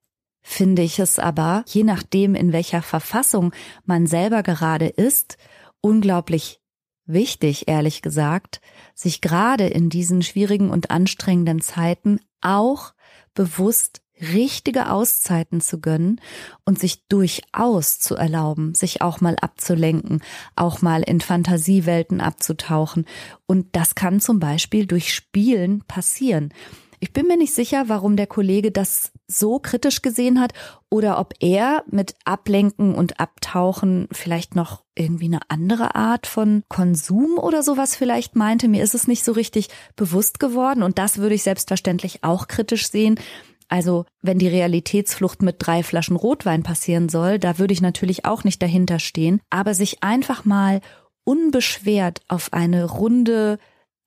finde 0.42 0.84
ich 0.84 1.00
es 1.00 1.18
aber, 1.18 1.64
je 1.68 1.84
nachdem, 1.84 2.36
in 2.36 2.54
welcher 2.54 2.82
Verfassung 2.82 3.52
man 3.86 4.06
selber 4.06 4.44
gerade 4.44 4.88
ist, 4.88 5.38
unglaublich 5.82 6.60
wichtig, 7.08 7.68
ehrlich 7.68 8.02
gesagt, 8.02 8.62
sich 8.94 9.22
gerade 9.22 9.68
in 9.68 9.90
diesen 9.90 10.22
schwierigen 10.22 10.70
und 10.70 10.92
anstrengenden 10.92 11.62
Zeiten 11.62 12.20
auch 12.42 12.94
bewusst 13.34 14.02
richtige 14.22 14.90
Auszeiten 14.90 15.62
zu 15.62 15.80
gönnen 15.80 16.22
und 16.64 16.80
sich 16.80 17.08
durchaus 17.08 18.00
zu 18.00 18.16
erlauben, 18.16 18.74
sich 18.76 19.02
auch 19.02 19.22
mal 19.22 19.36
abzulenken, 19.42 20.22
auch 20.56 20.82
mal 20.82 21.02
in 21.04 21.22
Fantasiewelten 21.22 22.22
abzutauchen. 22.22 23.06
Und 23.46 23.76
das 23.76 23.96
kann 23.96 24.20
zum 24.20 24.40
Beispiel 24.40 24.86
durch 24.86 25.14
Spielen 25.14 25.84
passieren. 25.88 26.54
Ich 27.00 27.14
bin 27.14 27.28
mir 27.28 27.38
nicht 27.38 27.54
sicher, 27.54 27.84
warum 27.88 28.16
der 28.16 28.28
Kollege 28.28 28.72
das 28.72 29.12
so 29.28 29.60
kritisch 29.60 30.02
gesehen 30.02 30.40
hat 30.40 30.54
oder 30.90 31.20
ob 31.20 31.34
er 31.40 31.84
mit 31.88 32.16
Ablenken 32.26 32.96
und 32.96 33.20
Abtauchen 33.20 34.08
vielleicht 34.12 34.56
noch 34.56 34.84
irgendwie 34.96 35.26
eine 35.26 35.42
andere 35.50 35.96
Art 35.96 36.26
von 36.26 36.64
Konsum 36.70 37.38
oder 37.38 37.64
sowas 37.64 37.96
vielleicht 37.96 38.36
meinte. 38.36 38.68
Mir 38.68 38.84
ist 38.84 38.96
es 38.96 39.08
nicht 39.08 39.24
so 39.24 39.34
richtig 39.34 39.70
bewusst 39.96 40.40
geworden 40.40 40.84
und 40.84 40.98
das 40.98 41.18
würde 41.18 41.36
ich 41.36 41.44
selbstverständlich 41.44 42.24
auch 42.24 42.48
kritisch 42.48 42.90
sehen. 42.90 43.20
Also 43.68 44.06
wenn 44.22 44.40
die 44.40 44.48
Realitätsflucht 44.48 45.42
mit 45.42 45.56
drei 45.60 45.84
Flaschen 45.84 46.16
Rotwein 46.16 46.64
passieren 46.64 47.10
soll, 47.10 47.40
da 47.40 47.58
würde 47.58 47.74
ich 47.74 47.82
natürlich 47.82 48.26
auch 48.26 48.44
nicht 48.44 48.62
dahinter 48.62 49.00
stehen, 49.00 49.42
aber 49.50 49.74
sich 49.74 50.04
einfach 50.04 50.46
mal 50.46 50.82
unbeschwert 51.24 52.22
auf 52.28 52.54
eine 52.54 52.86
Runde 52.86 53.58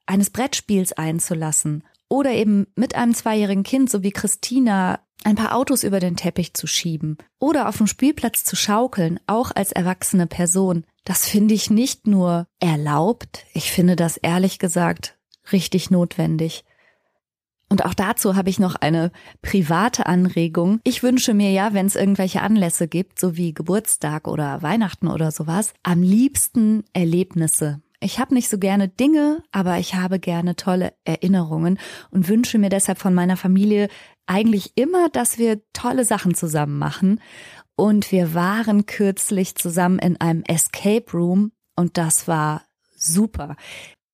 eines 0.07 0.31
Brettspiels 0.31 0.93
einzulassen 0.93 1.85
oder 2.09 2.31
eben 2.31 2.67
mit 2.77 2.95
einem 2.95 3.15
zweijährigen 3.15 3.65
Kind, 3.65 3.91
so 3.91 4.03
wie 4.03 4.13
Christina, 4.13 5.01
ein 5.25 5.35
paar 5.35 5.55
Autos 5.55 5.83
über 5.83 6.01
den 6.01 6.17
Teppich 6.17 6.55
zu 6.55 6.67
schieben 6.67 7.19
oder 7.41 7.69
auf 7.69 7.77
dem 7.79 7.87
Spielplatz 7.87 8.45
zu 8.45 8.57
schaukeln, 8.57 9.19
auch 9.27 9.51
als 9.55 9.73
erwachsene 9.73 10.27
Person, 10.27 10.85
das 11.05 11.27
finde 11.27 11.55
ich 11.55 11.71
nicht 11.71 12.07
nur 12.07 12.47
erlaubt, 12.61 13.45
ich 13.53 13.73
finde 13.73 13.97
das 13.97 14.17
ehrlich 14.17 14.59
gesagt 14.59 15.19
richtig 15.53 15.91
notwendig. 15.91 16.65
Und 17.69 17.85
auch 17.85 17.95
dazu 17.95 18.35
habe 18.35 18.49
ich 18.49 18.59
noch 18.59 18.77
eine 18.77 19.13
private 19.43 20.07
Anregung. 20.07 20.81
Ich 20.85 21.03
wünsche 21.03 21.35
mir 21.35 21.51
ja, 21.51 21.75
wenn 21.75 21.87
es 21.87 21.97
irgendwelche 21.97 22.41
Anlässe 22.41 22.89
gibt, 22.89 23.21
so 23.21 23.37
wie 23.37 23.53
Geburtstag 23.53 24.27
oder 24.27 24.63
Weihnachten 24.63 25.09
oder 25.09 25.31
sowas, 25.31 25.75
am 25.83 26.03
liebsten 26.03 26.85
Erlebnisse. 26.95 27.83
Ich 28.01 28.19
habe 28.21 28.35
nicht 28.35 28.49
so 28.49 28.59
gerne 28.59 28.89
Dinge, 28.89 29.43
aber 29.51 29.79
ich 29.79 29.95
habe 29.95 30.21
gerne 30.21 30.55
tolle 30.57 30.95
Erinnerungen 31.05 31.79
und 32.11 32.29
wünsche 32.29 32.59
mir 32.59 32.71
deshalb 32.71 32.99
von 32.99 33.13
meiner 33.13 33.37
Familie 33.37 33.89
eigentlich 34.27 34.73
immer, 34.77 35.09
dass 35.09 35.37
wir 35.37 35.61
tolle 35.73 36.05
Sachen 36.05 36.35
zusammen 36.35 36.79
machen. 36.79 37.21
Und 37.77 38.13
wir 38.13 38.35
waren 38.35 38.87
kürzlich 38.87 39.57
zusammen 39.57 39.99
in 39.99 40.21
einem 40.21 40.43
Escape 40.47 41.11
Room 41.13 41.53
und 41.77 41.97
das 41.97 42.29
war 42.29 42.63
super. 42.97 43.57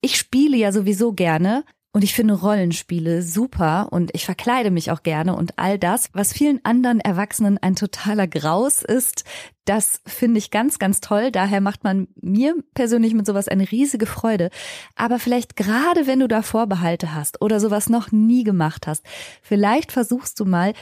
Ich 0.01 0.19
spiele 0.19 0.57
ja 0.57 0.73
sowieso 0.73 1.13
gerne 1.13 1.65
und 1.95 2.03
ich 2.03 2.13
finde 2.13 2.35
Rollenspiele 2.35 3.23
super 3.23 3.87
und 3.93 4.11
ich 4.15 4.25
verkleide 4.25 4.73
mich 4.73 4.91
auch 4.91 5.05
gerne 5.05 5.37
und 5.37 5.61
all 5.61 5.79
das, 5.79 6.11
was 6.13 6.33
vielen 6.33 6.59
anderen 6.65 6.99
Erwachsenen 6.99 7.57
ein 7.57 7.77
totaler 7.77 8.27
Graus 8.27 8.83
ist, 8.83 9.23
das 9.65 10.01
finde 10.05 10.39
ich 10.39 10.51
ganz, 10.51 10.81
ganz 10.81 11.01
toll. 11.01 11.31
Daher 11.31 11.61
macht 11.61 11.85
man 11.85 12.09
mir 12.21 12.57
persönlich 12.75 13.15
mit 13.15 13.27
sowas 13.27 13.47
eine 13.47 13.71
riesige 13.71 14.07
Freude. 14.07 14.51
Aber 14.97 15.21
vielleicht 15.21 15.55
gerade 15.55 16.09
wenn 16.09 16.19
du 16.19 16.27
da 16.27 16.43
Vorbehalte 16.43 17.15
hast 17.15 17.41
oder 17.41 17.61
sowas 17.61 17.89
noch 17.89 18.11
nie 18.11 18.43
gemacht 18.43 18.89
hast, 18.89 19.07
vielleicht 19.41 19.93
versuchst 19.93 20.41
du 20.41 20.47
mal, 20.47 20.73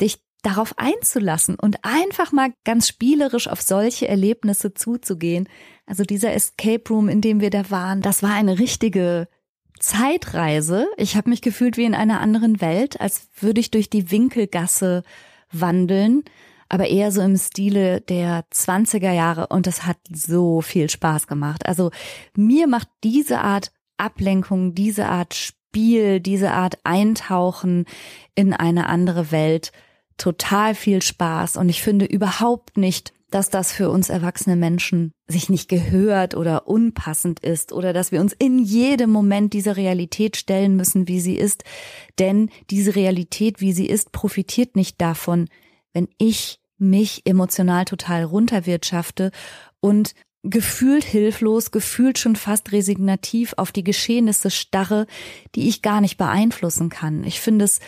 dich 0.00 0.22
darauf 0.40 0.78
einzulassen 0.78 1.54
und 1.54 1.80
einfach 1.82 2.32
mal 2.32 2.48
ganz 2.64 2.88
spielerisch 2.88 3.46
auf 3.46 3.60
solche 3.60 4.08
Erlebnisse 4.08 4.72
zuzugehen. 4.72 5.50
Also 5.84 6.04
dieser 6.04 6.32
Escape 6.32 6.82
Room, 6.88 7.10
in 7.10 7.20
dem 7.20 7.42
wir 7.42 7.50
da 7.50 7.70
waren, 7.70 8.00
das 8.00 8.22
war 8.22 8.32
eine 8.32 8.58
richtige 8.58 9.28
Zeitreise. 9.82 10.86
Ich 10.96 11.16
habe 11.16 11.28
mich 11.28 11.42
gefühlt 11.42 11.76
wie 11.76 11.84
in 11.84 11.94
einer 11.94 12.20
anderen 12.20 12.60
Welt, 12.60 13.00
als 13.00 13.28
würde 13.40 13.60
ich 13.60 13.70
durch 13.70 13.90
die 13.90 14.10
Winkelgasse 14.10 15.02
wandeln, 15.50 16.22
aber 16.68 16.86
eher 16.86 17.12
so 17.12 17.20
im 17.20 17.36
Stile 17.36 18.00
der 18.00 18.44
20er 18.50 19.12
Jahre 19.12 19.48
und 19.48 19.66
das 19.66 19.84
hat 19.84 19.98
so 20.10 20.62
viel 20.62 20.88
Spaß 20.88 21.26
gemacht. 21.26 21.66
Also 21.66 21.90
mir 22.34 22.66
macht 22.66 22.88
diese 23.04 23.40
Art 23.40 23.72
Ablenkung, 23.98 24.74
diese 24.74 25.06
Art 25.06 25.34
Spiel, 25.34 26.20
diese 26.20 26.52
Art 26.52 26.78
Eintauchen 26.84 27.84
in 28.34 28.54
eine 28.54 28.88
andere 28.88 29.32
Welt 29.32 29.72
total 30.16 30.74
viel 30.74 31.02
Spaß 31.02 31.56
und 31.56 31.68
ich 31.68 31.82
finde 31.82 32.04
überhaupt 32.04 32.76
nicht, 32.76 33.12
dass 33.34 33.50
das 33.50 33.72
für 33.72 33.90
uns 33.90 34.08
erwachsene 34.08 34.56
Menschen 34.56 35.12
sich 35.26 35.48
nicht 35.48 35.68
gehört 35.68 36.34
oder 36.34 36.68
unpassend 36.68 37.40
ist 37.40 37.72
oder 37.72 37.92
dass 37.92 38.12
wir 38.12 38.20
uns 38.20 38.32
in 38.32 38.58
jedem 38.58 39.10
Moment 39.10 39.52
dieser 39.52 39.76
Realität 39.76 40.36
stellen 40.36 40.76
müssen, 40.76 41.08
wie 41.08 41.20
sie 41.20 41.36
ist. 41.36 41.64
Denn 42.18 42.50
diese 42.70 42.94
Realität, 42.94 43.60
wie 43.60 43.72
sie 43.72 43.86
ist, 43.86 44.12
profitiert 44.12 44.76
nicht 44.76 45.00
davon, 45.00 45.48
wenn 45.92 46.08
ich 46.18 46.60
mich 46.78 47.22
emotional 47.24 47.84
total 47.84 48.24
runterwirtschafte 48.24 49.30
und 49.80 50.14
gefühlt 50.42 51.04
hilflos, 51.04 51.70
gefühlt 51.70 52.18
schon 52.18 52.36
fast 52.36 52.72
resignativ 52.72 53.54
auf 53.56 53.70
die 53.72 53.84
Geschehnisse 53.84 54.50
starre, 54.50 55.06
die 55.54 55.68
ich 55.68 55.82
gar 55.82 56.00
nicht 56.00 56.16
beeinflussen 56.18 56.88
kann. 56.88 57.24
Ich 57.24 57.40
finde 57.40 57.64
es 57.64 57.80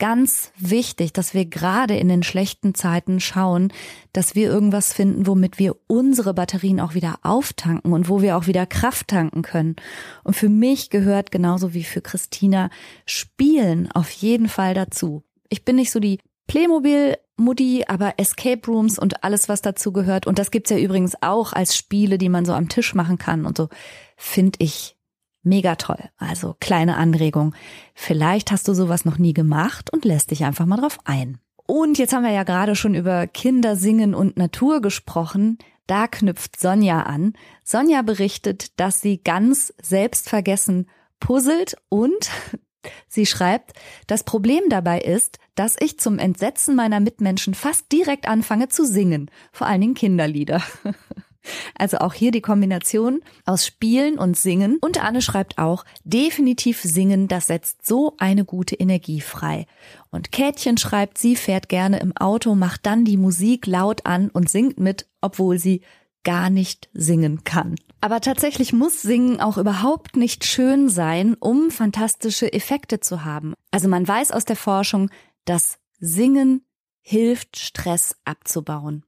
ganz 0.00 0.50
wichtig, 0.56 1.12
dass 1.12 1.34
wir 1.34 1.44
gerade 1.44 1.96
in 1.96 2.08
den 2.08 2.24
schlechten 2.24 2.74
Zeiten 2.74 3.20
schauen, 3.20 3.72
dass 4.12 4.34
wir 4.34 4.48
irgendwas 4.50 4.92
finden, 4.92 5.28
womit 5.28 5.60
wir 5.60 5.76
unsere 5.86 6.34
Batterien 6.34 6.80
auch 6.80 6.94
wieder 6.94 7.20
auftanken 7.22 7.92
und 7.92 8.08
wo 8.08 8.20
wir 8.22 8.36
auch 8.36 8.48
wieder 8.48 8.66
Kraft 8.66 9.08
tanken 9.08 9.42
können. 9.42 9.76
Und 10.24 10.34
für 10.34 10.48
mich 10.48 10.90
gehört 10.90 11.30
genauso 11.30 11.74
wie 11.74 11.84
für 11.84 12.00
Christina 12.00 12.70
Spielen 13.06 13.92
auf 13.92 14.10
jeden 14.10 14.48
Fall 14.48 14.74
dazu. 14.74 15.22
Ich 15.48 15.64
bin 15.64 15.76
nicht 15.76 15.92
so 15.92 16.00
die 16.00 16.18
Playmobil 16.48 17.16
Mutti, 17.36 17.84
aber 17.86 18.14
Escape 18.16 18.66
Rooms 18.66 18.98
und 18.98 19.22
alles, 19.22 19.48
was 19.48 19.62
dazu 19.62 19.92
gehört. 19.92 20.26
Und 20.26 20.38
das 20.38 20.50
gibt's 20.50 20.70
ja 20.70 20.78
übrigens 20.78 21.14
auch 21.20 21.52
als 21.52 21.76
Spiele, 21.76 22.18
die 22.18 22.28
man 22.28 22.44
so 22.44 22.52
am 22.52 22.68
Tisch 22.68 22.94
machen 22.94 23.18
kann 23.18 23.46
und 23.46 23.56
so, 23.56 23.68
finde 24.16 24.58
ich 24.60 24.96
mega 25.42 25.76
toll. 25.76 26.10
Also 26.18 26.56
kleine 26.60 26.96
Anregung. 26.96 27.54
Vielleicht 27.94 28.50
hast 28.50 28.68
du 28.68 28.74
sowas 28.74 29.04
noch 29.04 29.18
nie 29.18 29.32
gemacht 29.32 29.92
und 29.92 30.04
lässt 30.04 30.30
dich 30.30 30.44
einfach 30.44 30.66
mal 30.66 30.76
drauf 30.76 30.98
ein. 31.04 31.38
Und 31.66 31.98
jetzt 31.98 32.12
haben 32.12 32.24
wir 32.24 32.32
ja 32.32 32.42
gerade 32.42 32.74
schon 32.74 32.94
über 32.94 33.26
Kinder 33.26 33.76
singen 33.76 34.14
und 34.14 34.36
Natur 34.36 34.80
gesprochen. 34.80 35.58
Da 35.86 36.08
knüpft 36.08 36.58
Sonja 36.58 37.02
an. 37.02 37.34
Sonja 37.64 38.02
berichtet, 38.02 38.78
dass 38.80 39.00
sie 39.00 39.22
ganz 39.22 39.72
selbstvergessen 39.80 40.88
puzzelt 41.20 41.76
und 41.88 42.30
Sie 43.08 43.26
schreibt, 43.26 43.74
das 44.06 44.24
Problem 44.24 44.62
dabei 44.70 45.00
ist, 45.00 45.38
dass 45.54 45.76
ich 45.78 45.98
zum 45.98 46.18
Entsetzen 46.18 46.74
meiner 46.74 46.98
Mitmenschen 46.98 47.54
fast 47.54 47.92
direkt 47.92 48.26
anfange 48.26 48.68
zu 48.68 48.86
singen, 48.86 49.30
vor 49.52 49.66
allen 49.66 49.82
Dingen 49.82 49.94
Kinderlieder. 49.94 50.62
Also 51.76 51.98
auch 51.98 52.14
hier 52.14 52.30
die 52.30 52.40
Kombination 52.40 53.20
aus 53.44 53.66
Spielen 53.66 54.18
und 54.18 54.36
Singen. 54.36 54.78
Und 54.80 55.02
Anne 55.02 55.22
schreibt 55.22 55.58
auch, 55.58 55.84
definitiv 56.04 56.80
singen, 56.82 57.28
das 57.28 57.46
setzt 57.46 57.86
so 57.86 58.14
eine 58.18 58.44
gute 58.44 58.74
Energie 58.76 59.20
frei. 59.20 59.66
Und 60.10 60.32
Kätchen 60.32 60.76
schreibt, 60.76 61.18
sie 61.18 61.36
fährt 61.36 61.68
gerne 61.68 62.00
im 62.00 62.16
Auto, 62.16 62.54
macht 62.54 62.86
dann 62.86 63.04
die 63.04 63.16
Musik 63.16 63.66
laut 63.66 64.06
an 64.06 64.28
und 64.30 64.50
singt 64.50 64.78
mit, 64.78 65.06
obwohl 65.20 65.58
sie 65.58 65.82
gar 66.22 66.50
nicht 66.50 66.90
singen 66.92 67.44
kann. 67.44 67.76
Aber 68.00 68.20
tatsächlich 68.20 68.72
muss 68.72 69.02
Singen 69.02 69.40
auch 69.40 69.58
überhaupt 69.58 70.16
nicht 70.16 70.44
schön 70.44 70.88
sein, 70.88 71.34
um 71.38 71.70
fantastische 71.70 72.52
Effekte 72.52 73.00
zu 73.00 73.24
haben. 73.24 73.54
Also 73.70 73.88
man 73.88 74.06
weiß 74.06 74.32
aus 74.32 74.44
der 74.44 74.56
Forschung, 74.56 75.10
dass 75.44 75.78
Singen 75.98 76.64
hilft, 77.02 77.58
Stress 77.58 78.16
abzubauen. 78.24 79.04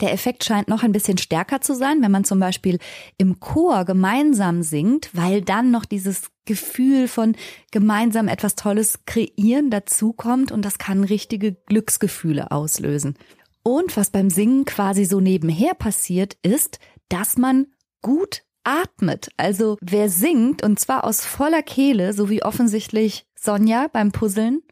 Der 0.00 0.12
Effekt 0.12 0.44
scheint 0.44 0.68
noch 0.68 0.82
ein 0.82 0.92
bisschen 0.92 1.18
stärker 1.18 1.60
zu 1.60 1.74
sein, 1.74 2.02
wenn 2.02 2.10
man 2.10 2.24
zum 2.24 2.38
Beispiel 2.38 2.78
im 3.16 3.40
Chor 3.40 3.84
gemeinsam 3.84 4.62
singt, 4.62 5.10
weil 5.14 5.40
dann 5.42 5.70
noch 5.70 5.84
dieses 5.84 6.30
Gefühl 6.44 7.08
von 7.08 7.34
gemeinsam 7.72 8.28
etwas 8.28 8.54
Tolles 8.54 9.00
kreieren 9.06 9.70
dazukommt 9.70 10.52
und 10.52 10.64
das 10.64 10.78
kann 10.78 11.04
richtige 11.04 11.52
Glücksgefühle 11.66 12.50
auslösen. 12.50 13.16
Und 13.62 13.96
was 13.96 14.10
beim 14.10 14.30
Singen 14.30 14.64
quasi 14.64 15.04
so 15.04 15.20
nebenher 15.20 15.74
passiert, 15.74 16.36
ist, 16.42 16.78
dass 17.08 17.36
man 17.36 17.66
gut 18.00 18.42
atmet. 18.62 19.30
Also 19.36 19.76
wer 19.80 20.08
singt 20.08 20.62
und 20.62 20.78
zwar 20.78 21.04
aus 21.04 21.24
voller 21.24 21.62
Kehle, 21.62 22.12
so 22.12 22.30
wie 22.30 22.42
offensichtlich 22.42 23.26
Sonja 23.34 23.88
beim 23.92 24.12
Puzzeln 24.12 24.62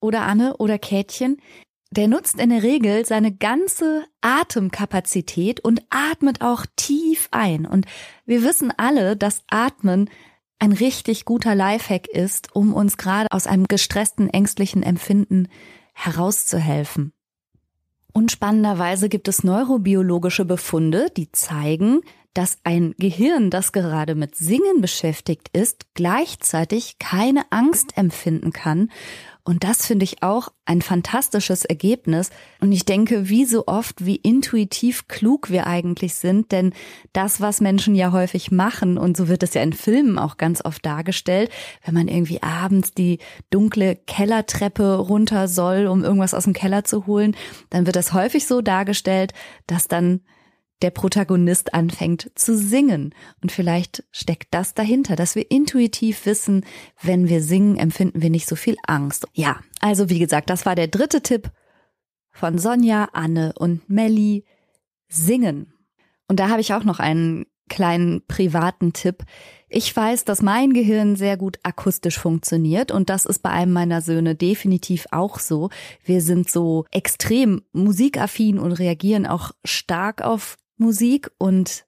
oder 0.00 0.22
Anne 0.22 0.56
oder 0.58 0.78
Kätchen, 0.78 1.38
der 1.94 2.08
nutzt 2.08 2.38
in 2.38 2.50
der 2.50 2.62
Regel 2.62 3.06
seine 3.06 3.32
ganze 3.32 4.04
Atemkapazität 4.20 5.60
und 5.60 5.82
atmet 5.90 6.40
auch 6.42 6.66
tief 6.76 7.28
ein. 7.30 7.66
Und 7.66 7.86
wir 8.26 8.42
wissen 8.42 8.72
alle, 8.76 9.16
dass 9.16 9.42
Atmen 9.48 10.10
ein 10.58 10.72
richtig 10.72 11.24
guter 11.24 11.54
Lifehack 11.54 12.08
ist, 12.08 12.54
um 12.54 12.74
uns 12.74 12.96
gerade 12.96 13.28
aus 13.30 13.46
einem 13.46 13.66
gestressten, 13.66 14.28
ängstlichen 14.28 14.82
Empfinden 14.82 15.48
herauszuhelfen. 15.92 17.12
Und 18.12 18.30
spannenderweise 18.30 19.08
gibt 19.08 19.28
es 19.28 19.42
neurobiologische 19.42 20.44
Befunde, 20.44 21.08
die 21.16 21.32
zeigen, 21.32 22.00
dass 22.32 22.58
ein 22.64 22.94
Gehirn, 22.98 23.50
das 23.50 23.72
gerade 23.72 24.14
mit 24.14 24.36
Singen 24.36 24.80
beschäftigt 24.80 25.50
ist, 25.52 25.86
gleichzeitig 25.94 26.98
keine 26.98 27.50
Angst 27.50 27.96
empfinden 27.96 28.52
kann. 28.52 28.90
Und 29.46 29.62
das 29.62 29.86
finde 29.86 30.04
ich 30.04 30.22
auch 30.22 30.48
ein 30.64 30.80
fantastisches 30.80 31.66
Ergebnis. 31.66 32.30
Und 32.60 32.72
ich 32.72 32.86
denke, 32.86 33.28
wie 33.28 33.44
so 33.44 33.66
oft, 33.66 34.06
wie 34.06 34.16
intuitiv 34.16 35.06
klug 35.06 35.50
wir 35.50 35.66
eigentlich 35.66 36.14
sind, 36.14 36.50
denn 36.50 36.72
das, 37.12 37.42
was 37.42 37.60
Menschen 37.60 37.94
ja 37.94 38.10
häufig 38.10 38.50
machen, 38.50 38.96
und 38.96 39.18
so 39.18 39.28
wird 39.28 39.42
es 39.42 39.52
ja 39.52 39.62
in 39.62 39.74
Filmen 39.74 40.18
auch 40.18 40.38
ganz 40.38 40.64
oft 40.64 40.84
dargestellt, 40.86 41.50
wenn 41.84 41.92
man 41.92 42.08
irgendwie 42.08 42.42
abends 42.42 42.92
die 42.92 43.18
dunkle 43.50 43.96
Kellertreppe 44.06 44.96
runter 44.96 45.46
soll, 45.46 45.88
um 45.88 46.02
irgendwas 46.02 46.32
aus 46.32 46.44
dem 46.44 46.54
Keller 46.54 46.84
zu 46.84 47.06
holen, 47.06 47.36
dann 47.68 47.84
wird 47.84 47.96
das 47.96 48.14
häufig 48.14 48.46
so 48.46 48.62
dargestellt, 48.62 49.34
dass 49.66 49.88
dann 49.88 50.22
der 50.84 50.90
Protagonist 50.90 51.72
anfängt 51.72 52.30
zu 52.34 52.54
singen. 52.54 53.14
Und 53.42 53.50
vielleicht 53.50 54.04
steckt 54.12 54.48
das 54.52 54.74
dahinter, 54.74 55.16
dass 55.16 55.34
wir 55.34 55.50
intuitiv 55.50 56.26
wissen, 56.26 56.66
wenn 57.00 57.26
wir 57.26 57.42
singen, 57.42 57.78
empfinden 57.78 58.20
wir 58.20 58.28
nicht 58.28 58.46
so 58.46 58.54
viel 58.54 58.76
Angst. 58.86 59.26
Ja, 59.32 59.60
also 59.80 60.10
wie 60.10 60.18
gesagt, 60.18 60.50
das 60.50 60.66
war 60.66 60.74
der 60.74 60.88
dritte 60.88 61.22
Tipp 61.22 61.50
von 62.32 62.58
Sonja, 62.58 63.08
Anne 63.14 63.54
und 63.58 63.88
Melli. 63.88 64.44
Singen. 65.08 65.72
Und 66.28 66.38
da 66.38 66.50
habe 66.50 66.60
ich 66.60 66.74
auch 66.74 66.84
noch 66.84 66.98
einen 66.98 67.46
kleinen 67.68 68.26
privaten 68.26 68.92
Tipp. 68.92 69.24
Ich 69.68 69.94
weiß, 69.94 70.24
dass 70.24 70.42
mein 70.42 70.72
Gehirn 70.74 71.16
sehr 71.16 71.36
gut 71.36 71.58
akustisch 71.62 72.18
funktioniert 72.18 72.90
und 72.92 73.08
das 73.10 73.24
ist 73.24 73.42
bei 73.42 73.50
einem 73.50 73.72
meiner 73.72 74.02
Söhne 74.02 74.34
definitiv 74.34 75.06
auch 75.12 75.38
so. 75.38 75.70
Wir 76.04 76.20
sind 76.20 76.50
so 76.50 76.84
extrem 76.90 77.62
musikaffin 77.72 78.58
und 78.58 78.72
reagieren 78.72 79.26
auch 79.26 79.52
stark 79.64 80.22
auf 80.22 80.56
Musik 80.76 81.30
und 81.38 81.86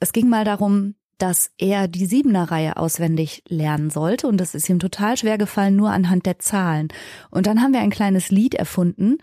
es 0.00 0.12
ging 0.12 0.28
mal 0.28 0.44
darum, 0.44 0.94
dass 1.18 1.50
er 1.58 1.88
die 1.88 2.06
Siebener 2.06 2.50
Reihe 2.50 2.76
auswendig 2.76 3.42
lernen 3.48 3.90
sollte 3.90 4.28
und 4.28 4.36
das 4.36 4.54
ist 4.54 4.68
ihm 4.68 4.78
total 4.78 5.16
schwer 5.16 5.36
gefallen, 5.36 5.74
nur 5.74 5.90
anhand 5.90 6.26
der 6.26 6.38
Zahlen. 6.38 6.88
Und 7.30 7.46
dann 7.46 7.60
haben 7.60 7.72
wir 7.72 7.80
ein 7.80 7.90
kleines 7.90 8.30
Lied 8.30 8.54
erfunden. 8.54 9.18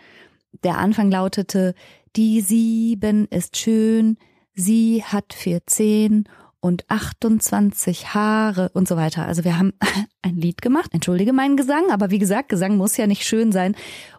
Der 0.64 0.78
Anfang 0.78 1.10
lautete, 1.10 1.74
die 2.16 2.42
Sieben 2.42 3.28
ist 3.30 3.58
schön, 3.58 4.18
sie 4.54 5.04
hat 5.04 5.34
vierzehn 5.34 6.28
und 6.60 6.90
28 6.90 8.14
Haare 8.14 8.70
und 8.74 8.88
so 8.88 8.98
weiter. 8.98 9.26
Also 9.26 9.44
wir 9.44 9.58
haben 9.58 9.74
ein 10.22 10.36
Lied 10.36 10.62
gemacht. 10.62 10.90
Entschuldige 10.94 11.32
meinen 11.32 11.58
Gesang, 11.58 11.92
aber 11.92 12.10
wie 12.10 12.20
gesagt, 12.20 12.50
Gesang 12.50 12.76
muss 12.76 12.98
ja 12.98 13.08
nicht 13.08 13.24
schön 13.24 13.52
sein. 13.52 13.76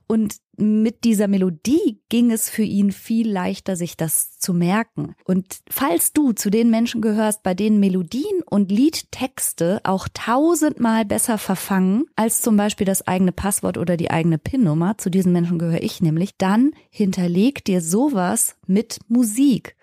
Und 0.07 0.37
mit 0.57 1.05
dieser 1.05 1.29
Melodie 1.29 2.01
ging 2.09 2.31
es 2.31 2.49
für 2.49 2.62
ihn 2.62 2.92
viel 2.92 3.31
leichter, 3.31 3.77
sich 3.77 3.97
das 3.97 4.38
zu 4.38 4.55
merken. 4.55 5.14
Und 5.25 5.59
falls 5.69 6.12
du 6.12 6.33
zu 6.33 6.51
den 6.51 6.71
Menschen 6.71 7.01
gehörst, 7.01 7.42
bei 7.42 7.55
denen 7.55 7.81
Melodien 7.81 8.42
und 8.49 8.71
Liedtexte 8.71 9.81
auch 9.85 10.09
tausendmal 10.12 11.05
besser 11.05 11.38
verfangen 11.38 12.05
als 12.16 12.40
zum 12.40 12.57
Beispiel 12.57 12.87
das 12.87 13.07
eigene 13.07 13.33
Passwort 13.33 13.79
oder 13.79 13.97
die 13.97 14.11
eigene 14.11 14.38
PIN-Nummer, 14.38 14.99
zu 14.99 15.11
diesen 15.11 15.33
Menschen 15.33 15.59
gehöre 15.59 15.83
ich 15.83 16.01
nämlich, 16.01 16.37
dann 16.38 16.73
hinterleg 16.90 17.64
dir 17.64 17.81
sowas 17.81 18.57
mit 18.66 18.99
Musik. 19.09 19.77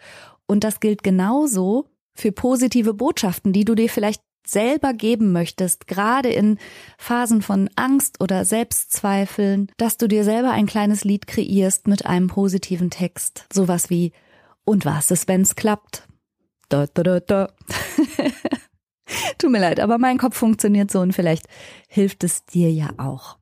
Und 0.47 0.63
das 0.63 0.79
gilt 0.79 1.03
genauso 1.03 1.85
für 2.13 2.31
positive 2.31 2.93
Botschaften, 2.93 3.53
die 3.53 3.65
du 3.65 3.75
dir 3.75 3.89
vielleicht 3.89 4.21
selber 4.47 4.93
geben 4.93 5.31
möchtest, 5.31 5.87
gerade 5.87 6.29
in 6.29 6.57
Phasen 6.97 7.41
von 7.41 7.69
Angst 7.75 8.21
oder 8.21 8.45
Selbstzweifeln, 8.45 9.71
dass 9.77 9.97
du 9.97 10.07
dir 10.07 10.23
selber 10.23 10.51
ein 10.51 10.65
kleines 10.65 11.03
Lied 11.03 11.27
kreierst 11.27 11.87
mit 11.87 12.05
einem 12.05 12.27
positiven 12.27 12.89
Text. 12.89 13.45
Sowas 13.51 13.89
wie 13.89 14.11
Und 14.65 14.85
was 14.85 15.11
ist, 15.11 15.27
wenn's 15.27 15.55
klappt? 15.55 16.07
Da, 16.69 16.87
da, 16.93 17.03
da, 17.03 17.19
da. 17.19 17.53
Tut 19.37 19.51
mir 19.51 19.59
leid, 19.59 19.79
aber 19.79 19.97
mein 19.97 20.17
Kopf 20.17 20.37
funktioniert 20.37 20.89
so 20.91 20.99
und 20.99 21.13
vielleicht 21.13 21.47
hilft 21.87 22.23
es 22.23 22.45
dir 22.45 22.71
ja 22.71 22.89
auch. 22.97 23.37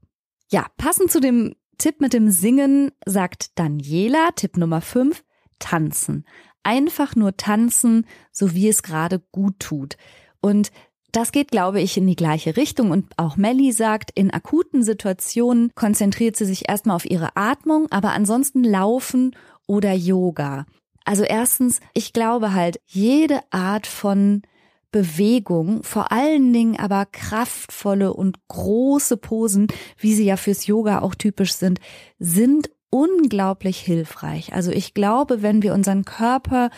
Ja, 0.49 0.67
passend 0.77 1.11
zu 1.11 1.19
dem 1.19 1.55
Tipp 1.77 2.01
mit 2.01 2.13
dem 2.13 2.29
Singen 2.29 2.91
sagt 3.05 3.57
Daniela, 3.57 4.31
Tipp 4.35 4.57
Nummer 4.57 4.81
5, 4.81 5.23
tanzen 5.59 6.25
einfach 6.63 7.15
nur 7.15 7.37
tanzen, 7.37 8.05
so 8.31 8.53
wie 8.53 8.67
es 8.67 8.83
gerade 8.83 9.19
gut 9.31 9.59
tut. 9.59 9.97
Und 10.41 10.71
das 11.11 11.31
geht, 11.31 11.51
glaube 11.51 11.81
ich, 11.81 11.97
in 11.97 12.07
die 12.07 12.15
gleiche 12.15 12.57
Richtung. 12.57 12.91
Und 12.91 13.07
auch 13.17 13.37
Melly 13.37 13.71
sagt, 13.71 14.11
in 14.13 14.31
akuten 14.31 14.83
Situationen 14.83 15.71
konzentriert 15.75 16.35
sie 16.35 16.45
sich 16.45 16.69
erstmal 16.69 16.95
auf 16.95 17.09
ihre 17.09 17.35
Atmung, 17.35 17.87
aber 17.91 18.11
ansonsten 18.11 18.63
laufen 18.63 19.35
oder 19.67 19.93
Yoga. 19.93 20.65
Also 21.05 21.23
erstens, 21.23 21.79
ich 21.93 22.13
glaube 22.13 22.53
halt, 22.53 22.79
jede 22.85 23.39
Art 23.51 23.87
von 23.87 24.43
Bewegung, 24.91 25.83
vor 25.83 26.11
allen 26.11 26.51
Dingen 26.51 26.77
aber 26.77 27.05
kraftvolle 27.05 28.13
und 28.13 28.37
große 28.49 29.17
Posen, 29.17 29.67
wie 29.97 30.13
sie 30.13 30.25
ja 30.25 30.35
fürs 30.35 30.67
Yoga 30.67 30.99
auch 30.99 31.15
typisch 31.15 31.53
sind, 31.53 31.79
sind 32.19 32.69
unglaublich 32.89 33.79
hilfreich. 33.79 34.53
Also 34.53 34.71
ich 34.71 34.93
glaube, 34.93 35.41
wenn 35.41 35.63
wir 35.63 35.73
unseren 35.73 36.03
Körper 36.03 36.69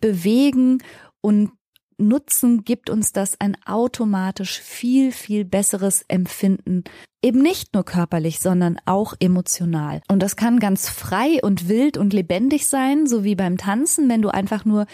bewegen 0.00 0.82
und 1.20 1.50
nutzen, 1.98 2.64
gibt 2.64 2.90
uns 2.90 3.12
das 3.12 3.40
ein 3.40 3.56
automatisch 3.66 4.60
viel, 4.60 5.12
viel 5.12 5.44
besseres 5.44 6.04
Empfinden. 6.08 6.84
Eben 7.22 7.42
nicht 7.42 7.74
nur 7.74 7.84
körperlich, 7.84 8.40
sondern 8.40 8.78
auch 8.86 9.14
emotional. 9.18 10.00
Und 10.08 10.22
das 10.22 10.36
kann 10.36 10.60
ganz 10.60 10.88
frei 10.88 11.40
und 11.42 11.68
wild 11.68 11.98
und 11.98 12.12
lebendig 12.12 12.68
sein, 12.68 13.06
so 13.06 13.24
wie 13.24 13.34
beim 13.34 13.58
Tanzen, 13.58 14.08
wenn 14.08 14.22
du 14.22 14.28
einfach 14.28 14.64
nur 14.64 14.86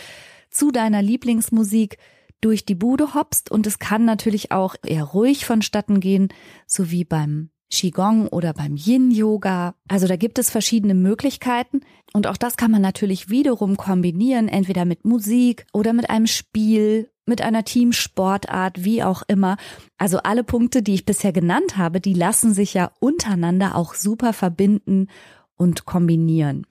zu 0.51 0.71
deiner 0.71 1.03
Lieblingsmusik 1.03 1.99
durch 2.41 2.65
die 2.65 2.75
Bude 2.75 3.15
hoppst. 3.15 3.51
Und 3.51 3.67
es 3.67 3.79
kann 3.79 4.05
natürlich 4.05 4.53
auch 4.53 4.77
eher 4.85 5.05
ruhig 5.05 5.45
vonstatten 5.47 6.01
gehen, 6.01 6.29
so 6.67 6.91
wie 6.91 7.05
beim 7.05 7.51
Qigong 7.75 8.29
oder 8.29 8.53
beim 8.53 8.77
Yin-Yoga. 8.77 9.75
Also 9.89 10.07
da 10.07 10.17
gibt 10.17 10.39
es 10.39 10.51
verschiedene 10.51 10.95
Möglichkeiten 10.95 11.81
und 12.13 12.27
auch 12.27 12.37
das 12.37 12.57
kann 12.57 12.71
man 12.71 12.83
natürlich 12.83 13.29
wiederum 13.29 13.77
kombinieren, 13.77 14.49
entweder 14.49 14.85
mit 14.85 15.05
Musik 15.05 15.67
oder 15.73 15.93
mit 15.93 16.09
einem 16.09 16.29
Spiel, 16.29 17.11
mit 17.27 17.43
einer 17.43 17.65
Teamsportart, 17.65 18.85
wie 18.85 19.03
auch 19.03 19.23
immer. 19.27 19.57
Also 19.99 20.19
alle 20.19 20.45
Punkte, 20.45 20.83
die 20.83 20.95
ich 20.95 21.05
bisher 21.05 21.33
genannt 21.33 21.77
habe, 21.77 22.01
die 22.01 22.15
lassen 22.15 22.55
sich 22.55 22.75
ja 22.75 22.93
untereinander 23.01 23.75
auch 23.75 23.95
super 23.95 24.33
verbinden 24.33 25.09
und 25.57 25.85
kombinieren. 25.85 26.67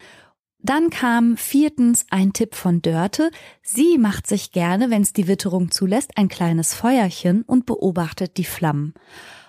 Dann 0.59 0.89
kam 0.89 1.35
viertens 1.35 2.05
ein 2.09 2.31
Tipp 2.31 2.55
von 2.55 2.81
Dörte. 2.81 3.31
Sie 3.61 3.97
macht 3.97 4.27
sich 4.27 4.53
gerne, 4.53 4.89
wenn 4.89 5.01
es 5.01 5.11
die 5.11 5.27
Witterung 5.27 5.71
zulässt, 5.71 6.11
ein 6.17 6.29
kleines 6.29 6.73
Feuerchen 6.73 7.41
und 7.41 7.65
beobachtet 7.65 8.37
die 8.37 8.45
Flammen. 8.45 8.93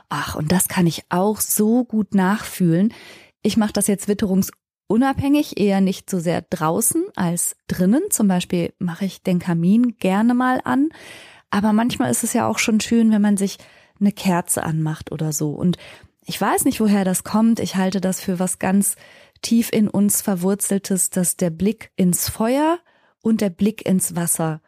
Ach, 0.09 0.35
und 0.37 0.53
das 0.53 0.69
kann 0.69 0.87
ich 0.87 1.05
auch 1.09 1.40
so 1.40 1.85
gut 1.85 2.14
nachfühlen. 2.14 2.93
Ich 3.43 3.57
mache 3.57 3.73
das 3.73 3.87
jetzt 3.87 4.09
witterungsunabhängig, 4.09 5.59
eher 5.59 5.81
nicht 5.81 6.09
so 6.09 6.19
sehr 6.19 6.43
draußen 6.43 7.05
als 7.17 7.57
drinnen. 7.67 8.03
Zum 8.11 8.29
Beispiel 8.29 8.73
mache 8.79 9.05
ich 9.05 9.23
den 9.23 9.38
Kamin 9.38 9.97
gerne 9.99 10.35
mal 10.35 10.61
an. 10.64 10.90
Aber 11.51 11.73
manchmal 11.73 12.11
ist 12.11 12.25
es 12.25 12.33
ja 12.33 12.49
auch 12.49 12.59
schon 12.59 12.81
schön, 12.81 13.11
wenn 13.11 13.23
man 13.23 13.37
sich 13.37 13.59
eine 14.01 14.12
Kerze 14.12 14.62
anmacht 14.62 15.12
oder 15.12 15.33
so. 15.33 15.51
Und 15.51 15.77
ich 16.27 16.40
weiß 16.40 16.64
nicht, 16.64 16.81
woher 16.81 17.05
das 17.05 17.25
kommt. 17.25 17.61
Ich 17.61 17.77
halte 17.77 18.01
das 18.01 18.21
für 18.21 18.38
was 18.38 18.59
ganz 18.59 18.97
tief 19.43 19.71
in 19.73 19.88
uns 19.88 20.23
verwurzeltes, 20.23 21.11
dass 21.11 21.37
der 21.37 21.51
Blick 21.51 21.90
ins 21.97 22.29
Feuer 22.29 22.79
und 23.21 23.40
der 23.40 23.51
Blick 23.51 23.87
ins 23.87 24.17
Wasser 24.17 24.61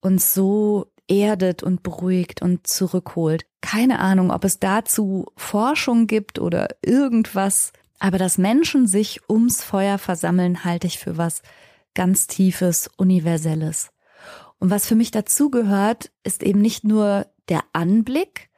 uns 0.00 0.34
so 0.34 0.91
erdet 1.12 1.62
und 1.62 1.82
beruhigt 1.82 2.42
und 2.42 2.66
zurückholt. 2.66 3.44
Keine 3.60 3.98
Ahnung, 3.98 4.30
ob 4.30 4.44
es 4.44 4.58
dazu 4.58 5.26
Forschung 5.36 6.06
gibt 6.06 6.38
oder 6.38 6.68
irgendwas, 6.82 7.72
aber 7.98 8.18
dass 8.18 8.38
Menschen 8.38 8.86
sich 8.86 9.20
ums 9.28 9.62
Feuer 9.62 9.98
versammeln, 9.98 10.64
halte 10.64 10.86
ich 10.86 10.98
für 10.98 11.18
was 11.18 11.42
ganz 11.94 12.26
Tiefes, 12.26 12.90
Universelles. 12.96 13.90
Und 14.58 14.70
was 14.70 14.86
für 14.86 14.94
mich 14.94 15.10
dazu 15.10 15.50
gehört, 15.50 16.10
ist 16.24 16.42
eben 16.42 16.60
nicht 16.60 16.84
nur 16.84 17.26
der 17.48 17.62
Anblick 17.72 18.48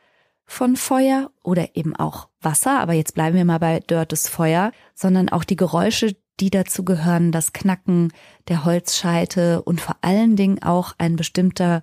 von 0.47 0.77
Feuer 0.77 1.31
oder 1.43 1.75
eben 1.75 1.97
auch 1.97 2.29
Wasser, 2.41 2.79
aber 2.79 2.93
jetzt 2.93 3.15
bleiben 3.15 3.37
wir 3.37 3.45
mal 3.45 3.59
bei 3.59 3.81
Dörtes 3.81 4.29
Feuer, 4.29 4.73
sondern 4.95 5.29
auch 5.29 5.45
die 5.45 5.57
Geräusche, 5.57 6.15
die 6.41 6.51
dazu 6.51 6.85
gehören, 6.85 7.33
das 7.33 7.53
Knacken 7.53 8.13
der 8.49 8.65
Holzscheite 8.65 9.63
und 9.63 9.81
vor 9.81 9.97
allen 10.03 10.37
Dingen 10.37 10.63
auch 10.63 10.93
ein 10.99 11.17
bestimmter 11.17 11.83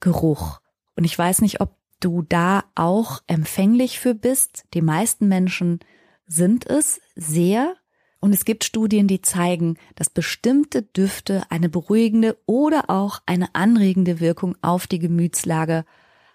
Geruch. 0.00 0.60
Und 0.96 1.04
ich 1.04 1.16
weiß 1.18 1.42
nicht, 1.42 1.60
ob 1.60 1.76
du 2.00 2.22
da 2.22 2.64
auch 2.74 3.22
empfänglich 3.26 3.98
für 3.98 4.14
bist. 4.14 4.64
Die 4.74 4.82
meisten 4.82 5.28
Menschen 5.28 5.80
sind 6.26 6.66
es 6.66 7.00
sehr. 7.14 7.74
Und 8.20 8.32
es 8.32 8.44
gibt 8.44 8.64
Studien, 8.64 9.06
die 9.06 9.20
zeigen, 9.20 9.76
dass 9.94 10.10
bestimmte 10.10 10.82
Düfte 10.82 11.42
eine 11.50 11.68
beruhigende 11.68 12.36
oder 12.46 12.90
auch 12.90 13.20
eine 13.26 13.54
anregende 13.54 14.20
Wirkung 14.20 14.56
auf 14.62 14.86
die 14.86 14.98
Gemütslage 14.98 15.84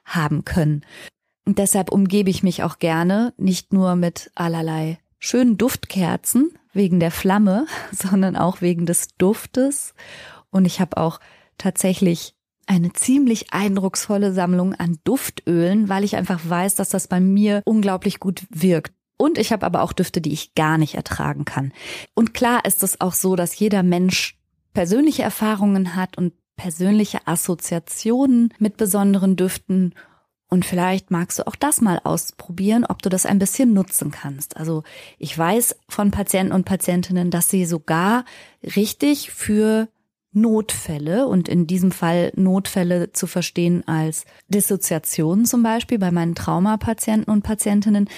haben 0.05 0.45
können. 0.45 0.85
Und 1.45 1.57
deshalb 1.57 1.91
umgebe 1.91 2.29
ich 2.29 2.43
mich 2.43 2.63
auch 2.63 2.79
gerne 2.79 3.33
nicht 3.37 3.73
nur 3.73 3.95
mit 3.95 4.31
allerlei 4.35 4.99
schönen 5.19 5.57
Duftkerzen 5.57 6.57
wegen 6.73 6.99
der 6.99 7.11
Flamme, 7.11 7.65
sondern 7.91 8.35
auch 8.35 8.61
wegen 8.61 8.85
des 8.85 9.09
Duftes. 9.17 9.93
Und 10.49 10.65
ich 10.65 10.79
habe 10.79 10.97
auch 10.97 11.19
tatsächlich 11.57 12.35
eine 12.67 12.93
ziemlich 12.93 13.53
eindrucksvolle 13.53 14.33
Sammlung 14.33 14.73
an 14.75 14.99
Duftölen, 15.03 15.89
weil 15.89 16.03
ich 16.03 16.15
einfach 16.15 16.39
weiß, 16.47 16.75
dass 16.75 16.89
das 16.89 17.07
bei 17.07 17.19
mir 17.19 17.61
unglaublich 17.65 18.19
gut 18.19 18.45
wirkt. 18.49 18.93
Und 19.17 19.37
ich 19.37 19.51
habe 19.51 19.65
aber 19.65 19.83
auch 19.83 19.93
Düfte, 19.93 20.19
die 20.19 20.33
ich 20.33 20.55
gar 20.55 20.77
nicht 20.77 20.95
ertragen 20.95 21.45
kann. 21.45 21.73
Und 22.15 22.33
klar 22.33 22.65
ist 22.65 22.81
es 22.81 23.01
auch 23.01 23.13
so, 23.13 23.35
dass 23.35 23.57
jeder 23.59 23.83
Mensch 23.83 24.37
persönliche 24.73 25.21
Erfahrungen 25.21 25.95
hat 25.95 26.17
und 26.17 26.33
persönliche 26.55 27.27
Assoziationen 27.27 28.53
mit 28.57 28.77
besonderen 28.77 29.35
Düften. 29.35 29.93
Und 30.49 30.65
vielleicht 30.65 31.11
magst 31.11 31.39
du 31.39 31.47
auch 31.47 31.55
das 31.55 31.81
mal 31.81 31.99
ausprobieren, 32.03 32.85
ob 32.85 33.01
du 33.01 33.09
das 33.09 33.25
ein 33.25 33.39
bisschen 33.39 33.73
nutzen 33.73 34.11
kannst. 34.11 34.57
Also 34.57 34.83
ich 35.17 35.37
weiß 35.37 35.75
von 35.87 36.11
Patienten 36.11 36.53
und 36.53 36.65
Patientinnen, 36.65 37.31
dass 37.31 37.49
sie 37.49 37.65
sogar 37.65 38.25
richtig 38.75 39.31
für 39.31 39.87
Notfälle 40.33 41.27
und 41.27 41.49
in 41.49 41.67
diesem 41.67 41.91
Fall 41.91 42.31
Notfälle 42.35 43.11
zu 43.11 43.27
verstehen 43.27 43.87
als 43.87 44.25
Dissoziation 44.47 45.45
zum 45.45 45.63
Beispiel 45.63 45.99
bei 45.99 46.11
meinen 46.11 46.35
Traumapatienten 46.35 47.31
und 47.31 47.43
Patientinnen, 47.43 48.09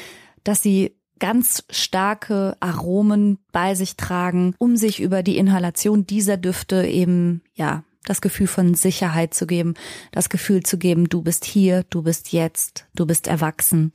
dass 0.43 0.61
sie 0.61 0.95
ganz 1.19 1.63
starke 1.69 2.57
Aromen 2.59 3.39
bei 3.51 3.75
sich 3.75 3.95
tragen, 3.95 4.55
um 4.57 4.75
sich 4.75 5.01
über 5.01 5.23
die 5.23 5.37
Inhalation 5.37 6.05
dieser 6.05 6.37
Düfte 6.37 6.85
eben, 6.85 7.41
ja, 7.53 7.83
das 8.03 8.21
Gefühl 8.21 8.47
von 8.47 8.73
Sicherheit 8.73 9.33
zu 9.33 9.47
geben, 9.47 9.75
das 10.11 10.29
Gefühl 10.29 10.63
zu 10.63 10.77
geben, 10.77 11.07
du 11.07 11.21
bist 11.21 11.45
hier, 11.45 11.83
du 11.89 12.01
bist 12.01 12.33
jetzt, 12.33 12.85
du 12.93 13.05
bist 13.05 13.27
erwachsen, 13.27 13.93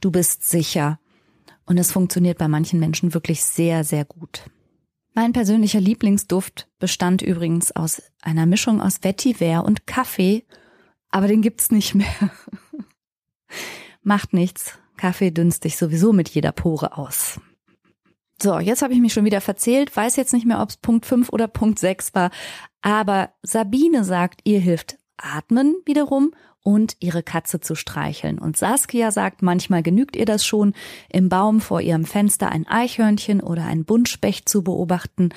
du 0.00 0.10
bist 0.10 0.48
sicher. 0.48 0.98
Und 1.66 1.76
es 1.78 1.92
funktioniert 1.92 2.38
bei 2.38 2.48
manchen 2.48 2.80
Menschen 2.80 3.12
wirklich 3.14 3.44
sehr, 3.44 3.84
sehr 3.84 4.04
gut. 4.04 4.44
Mein 5.12 5.32
persönlicher 5.32 5.80
Lieblingsduft 5.80 6.68
bestand 6.78 7.22
übrigens 7.22 7.72
aus 7.72 8.02
einer 8.22 8.46
Mischung 8.46 8.80
aus 8.80 9.02
Vetiver 9.02 9.64
und 9.64 9.86
Kaffee, 9.86 10.44
aber 11.10 11.26
den 11.26 11.42
gibt's 11.42 11.70
nicht 11.70 11.94
mehr. 11.94 12.30
Macht 14.02 14.32
nichts. 14.32 14.78
Kaffee 14.96 15.30
dünst 15.30 15.64
dich 15.64 15.76
sowieso 15.76 16.12
mit 16.12 16.28
jeder 16.28 16.52
Pore 16.52 16.96
aus. 16.96 17.40
So, 18.42 18.58
jetzt 18.58 18.82
habe 18.82 18.94
ich 18.94 19.00
mich 19.00 19.12
schon 19.12 19.24
wieder 19.24 19.40
verzählt, 19.40 19.94
weiß 19.94 20.16
jetzt 20.16 20.32
nicht 20.32 20.46
mehr, 20.46 20.60
ob 20.60 20.70
es 20.70 20.76
Punkt 20.76 21.04
5 21.04 21.30
oder 21.30 21.48
Punkt 21.48 21.78
6 21.78 22.14
war, 22.14 22.30
aber 22.80 23.34
Sabine 23.42 24.04
sagt, 24.04 24.40
ihr 24.44 24.60
hilft 24.60 24.98
Atmen 25.18 25.76
wiederum 25.84 26.32
und 26.62 26.96
ihre 27.00 27.22
Katze 27.22 27.60
zu 27.60 27.74
streicheln. 27.74 28.38
Und 28.38 28.56
Saskia 28.56 29.10
sagt, 29.10 29.42
manchmal 29.42 29.82
genügt 29.82 30.16
ihr 30.16 30.26
das 30.26 30.44
schon, 30.44 30.74
im 31.08 31.28
Baum 31.28 31.60
vor 31.60 31.80
ihrem 31.80 32.04
Fenster 32.04 32.50
ein 32.50 32.66
Eichhörnchen 32.66 33.40
oder 33.40 33.64
ein 33.64 33.84
Buntspecht 33.84 34.48
zu 34.48 34.62
beobachten. 34.62 35.30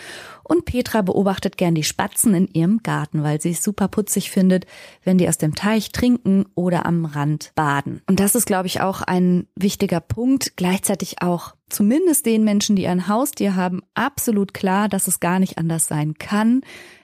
Und 0.43 0.65
Petra 0.65 1.01
beobachtet 1.01 1.57
gern 1.57 1.75
die 1.75 1.83
Spatzen 1.83 2.33
in 2.33 2.47
ihrem 2.47 2.83
Garten, 2.83 3.23
weil 3.23 3.39
sie 3.39 3.51
es 3.51 3.63
super 3.63 3.87
putzig 3.87 4.31
findet, 4.31 4.65
wenn 5.03 5.17
die 5.17 5.29
aus 5.29 5.37
dem 5.37 5.55
Teich 5.55 5.91
trinken 5.91 6.45
oder 6.55 6.85
am 6.85 7.05
Rand 7.05 7.51
baden. 7.55 8.01
Und 8.07 8.19
das 8.19 8.35
ist, 8.35 8.45
glaube 8.45 8.67
ich, 8.67 8.81
auch 8.81 9.01
ein 9.01 9.47
wichtiger 9.55 10.01
Punkt. 10.01 10.57
Gleichzeitig 10.57 11.21
auch 11.21 11.55
zumindest 11.69 12.25
den 12.25 12.43
Menschen, 12.43 12.75
die 12.75 12.87
ein 12.87 13.07
Haustier 13.07 13.55
haben, 13.55 13.81
absolut 13.93 14.53
klar, 14.53 14.89
dass 14.89 15.07
es 15.07 15.19
gar 15.19 15.39
nicht 15.39 15.57
anders 15.57 15.87
sein 15.87 16.15
kann, 16.15 16.61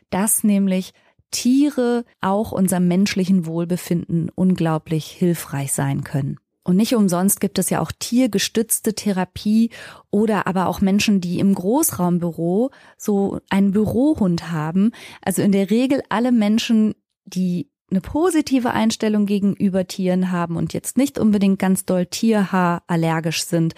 dass 0.10 0.44
nämlich 0.44 0.94
Tiere 1.32 2.06
auch 2.22 2.52
unserem 2.52 2.88
menschlichen 2.88 3.46
Wohlbefinden 3.46 4.30
unglaublich 4.34 5.06
hilfreich 5.06 5.74
sein 5.74 6.04
können. 6.04 6.40
Und 6.64 6.76
nicht 6.76 6.94
umsonst 6.94 7.40
gibt 7.40 7.58
es 7.58 7.72
ja 7.72 7.80
auch 7.80 7.92
tiergestützte 7.92 8.94
Therapie 8.94 9.72
oder 10.12 10.46
aber 10.46 10.68
auch 10.68 10.82
Menschen, 10.82 11.20
die 11.20 11.40
im 11.40 11.56
Großraumbüro 11.56 12.70
so 12.98 13.40
einen 13.50 13.72
Bürohund 13.72 14.52
haben. 14.52 14.92
Also 15.24 15.42
in 15.42 15.52
der 15.52 15.72
Regel 15.72 16.04
alle 16.10 16.32
Menschen, 16.32 16.94
die 17.26 17.72
eine 17.90 18.02
positive 18.02 18.72
Einstellung 18.72 19.26
gegenüber 19.26 19.88
Tieren 19.88 20.32
haben 20.32 20.58
und 20.58 20.74
jetzt 20.74 20.98
nicht 20.98 21.18
unbedingt 21.18 21.58
ganz 21.60 21.86
doll 21.86 22.06
Tierhaar 22.06 22.84
allergisch 22.86 23.46
sind, 23.46 23.74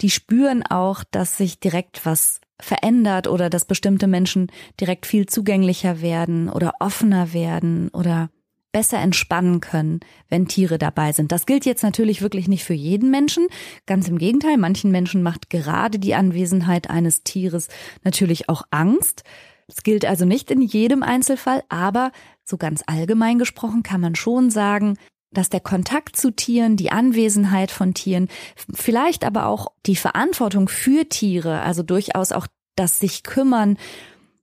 die 0.00 0.10
spüren 0.10 0.64
auch, 0.64 1.04
dass 1.10 1.36
sich 1.36 1.60
direkt 1.60 2.06
was 2.06 2.40
verändert 2.62 3.26
oder 3.26 3.50
dass 3.50 3.64
bestimmte 3.64 4.06
Menschen 4.06 4.50
direkt 4.80 5.06
viel 5.06 5.26
zugänglicher 5.26 6.00
werden 6.00 6.48
oder 6.48 6.74
offener 6.80 7.32
werden 7.32 7.88
oder 7.90 8.30
besser 8.72 8.98
entspannen 8.98 9.60
können, 9.60 10.00
wenn 10.28 10.46
Tiere 10.46 10.78
dabei 10.78 11.12
sind. 11.12 11.32
Das 11.32 11.46
gilt 11.46 11.66
jetzt 11.66 11.82
natürlich 11.82 12.22
wirklich 12.22 12.48
nicht 12.48 12.64
für 12.64 12.74
jeden 12.74 13.10
Menschen. 13.10 13.46
Ganz 13.86 14.08
im 14.08 14.18
Gegenteil, 14.18 14.56
manchen 14.58 14.90
Menschen 14.90 15.22
macht 15.22 15.50
gerade 15.50 15.98
die 15.98 16.14
Anwesenheit 16.14 16.88
eines 16.88 17.24
Tieres 17.24 17.68
natürlich 18.04 18.48
auch 18.48 18.62
Angst. 18.70 19.24
Es 19.66 19.82
gilt 19.82 20.04
also 20.04 20.24
nicht 20.24 20.50
in 20.50 20.62
jedem 20.62 21.02
Einzelfall, 21.02 21.62
aber 21.68 22.12
so 22.44 22.56
ganz 22.56 22.82
allgemein 22.86 23.38
gesprochen 23.38 23.82
kann 23.82 24.00
man 24.00 24.14
schon 24.14 24.50
sagen, 24.50 24.96
dass 25.32 25.48
der 25.48 25.60
Kontakt 25.60 26.16
zu 26.16 26.30
Tieren, 26.30 26.76
die 26.76 26.90
Anwesenheit 26.90 27.70
von 27.70 27.94
Tieren, 27.94 28.28
vielleicht 28.72 29.24
aber 29.24 29.46
auch 29.46 29.68
die 29.86 29.96
Verantwortung 29.96 30.68
für 30.68 31.08
Tiere, 31.08 31.62
also 31.62 31.82
durchaus 31.82 32.32
auch 32.32 32.46
das 32.76 32.98
sich 32.98 33.22
kümmern, 33.22 33.76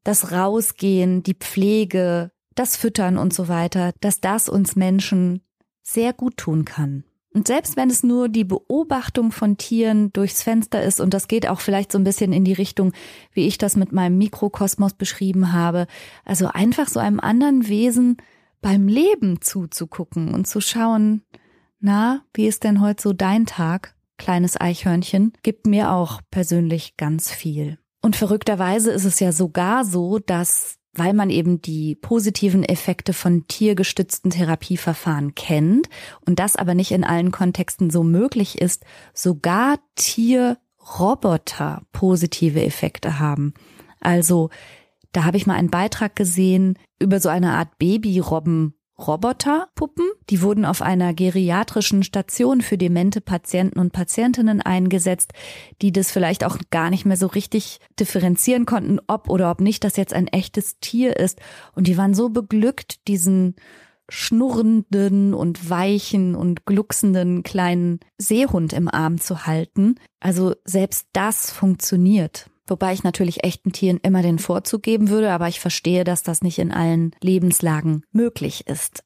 das 0.03 0.31
Rausgehen, 0.31 1.23
die 1.23 1.33
Pflege, 1.33 2.31
das 2.55 2.77
Füttern 2.77 3.17
und 3.17 3.33
so 3.33 3.47
weiter, 3.47 3.93
dass 3.99 4.21
das 4.21 4.49
uns 4.49 4.75
Menschen 4.75 5.41
sehr 5.83 6.13
gut 6.13 6.37
tun 6.37 6.65
kann. 6.65 7.03
Und 7.33 7.47
selbst 7.47 7.77
wenn 7.77 7.89
es 7.89 8.01
nur 8.01 8.29
die 8.29 8.45
Beobachtung 8.45 9.31
von 9.31 9.57
Tieren 9.57 10.11
durchs 10.11 10.41
Fenster 10.41 10.81
ist, 10.81 10.99
und 10.99 11.13
das 11.13 11.27
geht 11.27 11.47
auch 11.47 11.59
vielleicht 11.59 11.91
so 11.91 11.99
ein 11.99 12.03
bisschen 12.03 12.33
in 12.33 12.45
die 12.45 12.53
Richtung, 12.53 12.93
wie 13.31 13.45
ich 13.45 13.59
das 13.59 13.75
mit 13.75 13.91
meinem 13.91 14.17
Mikrokosmos 14.17 14.93
beschrieben 14.93 15.53
habe, 15.53 15.85
also 16.25 16.47
einfach 16.47 16.87
so 16.87 16.99
einem 16.99 17.19
anderen 17.19 17.67
Wesen 17.67 18.17
beim 18.61 18.87
Leben 18.87 19.41
zuzugucken 19.41 20.33
und 20.33 20.47
zu 20.47 20.61
schauen, 20.61 21.23
na, 21.79 22.23
wie 22.33 22.47
ist 22.47 22.63
denn 22.63 22.81
heute 22.81 23.01
so 23.01 23.13
dein 23.13 23.45
Tag, 23.45 23.95
kleines 24.17 24.59
Eichhörnchen, 24.59 25.33
gibt 25.43 25.67
mir 25.67 25.91
auch 25.91 26.21
persönlich 26.31 26.97
ganz 26.97 27.31
viel. 27.31 27.77
Und 28.01 28.15
verrückterweise 28.15 28.91
ist 28.91 29.05
es 29.05 29.19
ja 29.19 29.31
sogar 29.31 29.85
so, 29.85 30.19
dass 30.19 30.77
weil 30.97 31.13
man 31.13 31.29
eben 31.29 31.61
die 31.61 31.95
positiven 31.95 32.63
Effekte 32.63 33.13
von 33.13 33.47
tiergestützten 33.47 34.31
Therapieverfahren 34.31 35.35
kennt 35.35 35.89
und 36.25 36.39
das 36.39 36.55
aber 36.55 36.73
nicht 36.73 36.91
in 36.91 37.03
allen 37.03 37.31
Kontexten 37.31 37.89
so 37.89 38.03
möglich 38.03 38.59
ist, 38.59 38.83
sogar 39.13 39.77
Tierroboter 39.95 41.83
positive 41.91 42.63
Effekte 42.63 43.19
haben. 43.19 43.53
Also 43.99 44.49
da 45.11 45.23
habe 45.23 45.37
ich 45.37 45.47
mal 45.47 45.55
einen 45.55 45.69
Beitrag 45.69 46.15
gesehen 46.15 46.77
über 46.99 47.19
so 47.19 47.29
eine 47.29 47.53
Art 47.53 47.77
Babyrobben 47.77 48.73
Roboterpuppen. 48.99 50.05
Die 50.29 50.41
wurden 50.41 50.65
auf 50.65 50.81
einer 50.81 51.13
geriatrischen 51.13 52.03
Station 52.03 52.61
für 52.61 52.77
demente 52.77 53.21
Patienten 53.21 53.79
und 53.79 53.93
Patientinnen 53.93 54.61
eingesetzt, 54.61 55.33
die 55.81 55.91
das 55.91 56.11
vielleicht 56.11 56.43
auch 56.43 56.57
gar 56.71 56.89
nicht 56.89 57.05
mehr 57.05 57.17
so 57.17 57.27
richtig 57.27 57.79
differenzieren 57.99 58.65
konnten, 58.65 58.99
ob 59.07 59.29
oder 59.29 59.51
ob 59.51 59.61
nicht 59.61 59.83
das 59.83 59.97
jetzt 59.97 60.13
ein 60.13 60.27
echtes 60.27 60.79
Tier 60.79 61.17
ist. 61.17 61.39
Und 61.75 61.87
die 61.87 61.97
waren 61.97 62.15
so 62.15 62.29
beglückt, 62.29 63.07
diesen 63.07 63.55
schnurrenden 64.09 65.33
und 65.33 65.69
weichen 65.69 66.33
und 66.33 66.65
glucksenden 66.65 67.43
kleinen 67.43 67.99
Seehund 68.17 68.73
im 68.73 68.87
Arm 68.87 69.19
zu 69.19 69.45
halten. 69.45 69.95
Also 70.19 70.55
selbst 70.63 71.07
das 71.13 71.51
funktioniert. 71.51 72.49
Wobei 72.67 72.93
ich 72.93 73.03
natürlich 73.03 73.43
echten 73.43 73.71
Tieren 73.71 73.99
immer 74.03 74.21
den 74.21 74.39
Vorzug 74.39 74.83
geben 74.83 75.09
würde, 75.09 75.31
aber 75.31 75.47
ich 75.47 75.59
verstehe, 75.59 76.03
dass 76.03 76.23
das 76.23 76.41
nicht 76.41 76.59
in 76.59 76.71
allen 76.71 77.11
Lebenslagen 77.21 78.03
möglich 78.11 78.67
ist. 78.67 79.03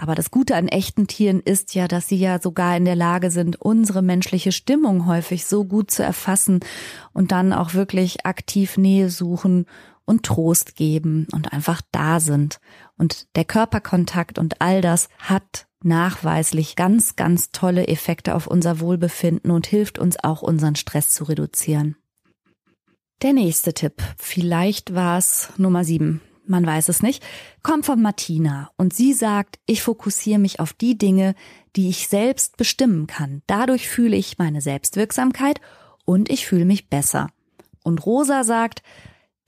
Aber 0.00 0.14
das 0.14 0.30
Gute 0.30 0.54
an 0.54 0.68
echten 0.68 1.08
Tieren 1.08 1.40
ist 1.40 1.74
ja, 1.74 1.88
dass 1.88 2.06
sie 2.06 2.16
ja 2.16 2.40
sogar 2.40 2.76
in 2.76 2.84
der 2.84 2.94
Lage 2.94 3.32
sind, 3.32 3.60
unsere 3.60 4.00
menschliche 4.00 4.52
Stimmung 4.52 5.06
häufig 5.06 5.44
so 5.44 5.64
gut 5.64 5.90
zu 5.90 6.04
erfassen 6.04 6.60
und 7.12 7.32
dann 7.32 7.52
auch 7.52 7.74
wirklich 7.74 8.24
aktiv 8.24 8.76
Nähe 8.76 9.10
suchen 9.10 9.66
und 10.04 10.22
Trost 10.22 10.76
geben 10.76 11.26
und 11.32 11.52
einfach 11.52 11.82
da 11.90 12.20
sind. 12.20 12.60
Und 12.96 13.26
der 13.36 13.44
Körperkontakt 13.44 14.38
und 14.38 14.60
all 14.60 14.80
das 14.80 15.08
hat 15.18 15.66
nachweislich 15.82 16.76
ganz, 16.76 17.16
ganz 17.16 17.50
tolle 17.50 17.88
Effekte 17.88 18.34
auf 18.36 18.46
unser 18.46 18.80
Wohlbefinden 18.80 19.50
und 19.50 19.66
hilft 19.66 19.98
uns 19.98 20.16
auch, 20.22 20.42
unseren 20.42 20.76
Stress 20.76 21.10
zu 21.10 21.24
reduzieren. 21.24 21.96
Der 23.20 23.32
nächste 23.32 23.74
Tipp, 23.74 24.00
vielleicht 24.16 24.94
war 24.94 25.18
es 25.18 25.48
Nummer 25.56 25.82
sieben, 25.82 26.20
man 26.46 26.64
weiß 26.64 26.88
es 26.88 27.02
nicht, 27.02 27.20
kommt 27.64 27.84
von 27.84 28.00
Martina 28.00 28.70
und 28.76 28.94
sie 28.94 29.12
sagt, 29.12 29.58
ich 29.66 29.82
fokussiere 29.82 30.38
mich 30.38 30.60
auf 30.60 30.72
die 30.72 30.96
Dinge, 30.96 31.34
die 31.74 31.88
ich 31.88 32.06
selbst 32.06 32.56
bestimmen 32.56 33.08
kann. 33.08 33.42
Dadurch 33.48 33.88
fühle 33.88 34.16
ich 34.16 34.38
meine 34.38 34.60
Selbstwirksamkeit 34.60 35.60
und 36.04 36.30
ich 36.30 36.46
fühle 36.46 36.64
mich 36.64 36.90
besser. 36.90 37.26
Und 37.82 38.06
Rosa 38.06 38.44
sagt, 38.44 38.84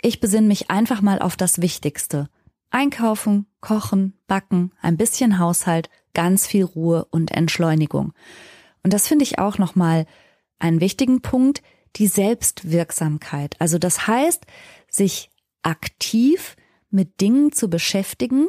ich 0.03 0.19
besinne 0.19 0.49
mich 0.49 0.69
einfach 0.69 1.01
mal 1.01 1.21
auf 1.21 1.37
das 1.37 1.63
Wichtigste. 1.63 2.29
Einkaufen, 2.71 3.47
kochen, 3.61 4.15
backen, 4.27 4.73
ein 4.83 4.97
bisschen 4.97 5.39
Haushalt, 5.39 5.91
ganz 6.13 6.45
viel 6.45 6.65
Ruhe 6.65 7.05
und 7.13 7.31
Entschleunigung. 7.31 8.15
Und 8.83 8.93
das 8.93 9.07
finde 9.07 9.23
ich 9.23 9.39
auch 9.39 9.59
nochmal 9.59 10.07
einen 10.59 10.81
wichtigen 10.81 11.23
Punkt, 11.23 11.63
die 11.97 12.07
Selbstwirksamkeit. 12.07 13.57
Also 13.59 13.79
das 13.79 14.07
heißt, 14.07 14.45
sich 14.89 15.31
aktiv 15.63 16.57
mit 16.91 17.21
Dingen 17.21 17.53
zu 17.53 17.69
beschäftigen, 17.69 18.49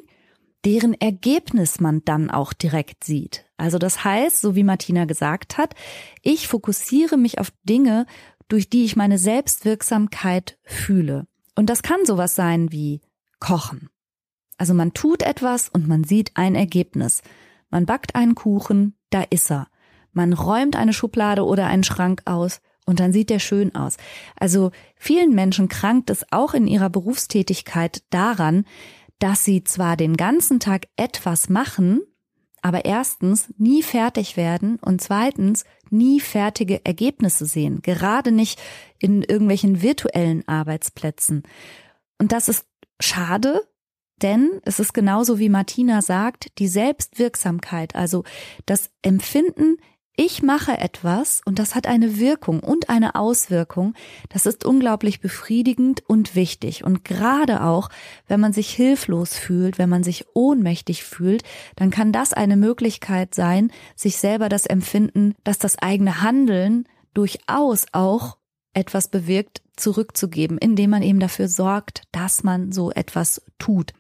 deren 0.66 0.94
Ergebnis 0.94 1.80
man 1.80 2.04
dann 2.06 2.30
auch 2.30 2.54
direkt 2.54 3.04
sieht. 3.04 3.46
Also 3.58 3.78
das 3.78 4.04
heißt, 4.04 4.42
so 4.42 4.56
wie 4.56 4.64
Martina 4.64 5.06
gesagt 5.06 5.58
hat, 5.58 5.76
ich 6.22 6.48
fokussiere 6.48 7.18
mich 7.18 7.40
auf 7.40 7.52
Dinge, 7.64 8.06
durch 8.48 8.70
die 8.70 8.84
ich 8.84 8.96
meine 8.96 9.18
Selbstwirksamkeit 9.18 10.58
fühle. 10.64 11.26
Und 11.56 11.70
das 11.70 11.84
kann 11.84 12.06
sowas 12.06 12.36
sein 12.36 12.72
wie 12.72 13.02
Kochen. 13.40 13.90
Also 14.58 14.74
man 14.74 14.94
tut 14.94 15.24
etwas 15.24 15.70
und 15.70 15.88
man 15.88 16.04
sieht 16.04 16.32
ein 16.36 16.56
Ergebnis. 16.56 17.22
Man 17.70 17.86
backt 17.86 18.16
einen 18.16 18.36
Kuchen, 18.36 18.96
da 19.10 19.24
ist 19.24 19.50
er. 19.50 19.68
Man 20.12 20.34
räumt 20.34 20.76
eine 20.76 20.94
Schublade 20.94 21.46
oder 21.46 21.68
einen 21.68 21.84
Schrank 21.84 22.24
aus, 22.26 22.62
und 22.86 23.00
dann 23.00 23.14
sieht 23.14 23.30
der 23.30 23.40
schön 23.40 23.76
aus. 23.76 23.98
Also 24.36 24.72
vielen 24.96 25.34
Menschen 25.34 25.68
krankt 25.70 26.10
es 26.10 26.26
auch 26.32 26.54
in 26.54 26.68
ihrer 26.68 26.90
Berufstätigkeit 26.90 28.04
daran, 28.10 28.66
dass 29.20 29.46
sie 29.46 29.64
zwar 29.64 29.98
den 29.98 30.18
ganzen 30.18 30.60
Tag 30.60 30.88
etwas 30.96 31.48
machen, 31.48 32.02
aber 32.62 32.86
erstens 32.86 33.54
nie 33.58 33.84
fertig 33.84 34.38
werden 34.38 34.78
und 34.78 35.02
zweitens 35.02 35.64
nie 35.90 36.20
fertige 36.20 36.84
Ergebnisse 36.86 37.46
sehen, 37.46 37.82
gerade 37.82 38.32
nicht 38.32 38.62
in 39.00 39.24
irgendwelchen 39.24 39.82
virtuellen 39.82 40.48
Arbeitsplätzen. 40.48 41.44
Und 42.18 42.32
das 42.32 42.50
ist 42.50 42.66
schade, 43.00 43.62
denn 44.22 44.62
es 44.64 44.80
ist 44.80 44.94
genauso 44.94 45.40
wie 45.40 45.50
Martina 45.50 46.02
sagt, 46.02 46.60
die 46.60 46.68
Selbstwirksamkeit, 46.68 47.96
also 47.96 48.24
das 48.66 48.92
Empfinden, 49.02 49.78
ich 50.18 50.44
mache 50.44 50.78
etwas 50.78 51.42
und 51.46 51.58
das 51.58 51.74
hat 51.74 51.88
eine 51.88 52.20
Wirkung 52.20 52.60
und 52.60 52.90
eine 52.90 53.16
Auswirkung. 53.16 53.94
Das 54.30 54.46
ist 54.46 54.66
unglaublich 54.66 55.22
befriedigend 55.22 56.04
und 56.08 56.36
wichtig. 56.36 56.84
Und 56.84 57.06
gerade 57.06 57.64
auch, 57.64 57.90
wenn 58.28 58.40
man 58.40 58.52
sich 58.52 58.72
hilflos 58.72 59.36
fühlt, 59.36 59.78
wenn 59.78 59.90
man 59.90 60.04
sich 60.04 60.26
ohnmächtig 60.34 61.04
fühlt, 61.04 61.44
dann 61.76 61.92
kann 61.92 62.12
das 62.12 62.34
eine 62.34 62.58
Möglichkeit 62.58 63.34
sein, 63.34 63.72
sich 63.96 64.18
selber 64.18 64.50
das 64.50 64.66
Empfinden, 64.66 65.34
dass 65.44 65.58
das 65.60 65.80
eigene 65.80 66.22
Handeln 66.22 66.88
durchaus 67.14 67.86
auch 67.94 68.38
etwas 68.74 69.10
bewirkt, 69.10 69.62
zurückzugeben, 69.76 70.58
indem 70.58 70.92
man 70.92 71.04
eben 71.04 71.20
dafür 71.20 71.48
sorgt, 71.48 72.04
dass 72.12 72.44
man 72.44 72.72
so 72.72 72.92
etwas 72.92 73.42
tut. 73.60 73.94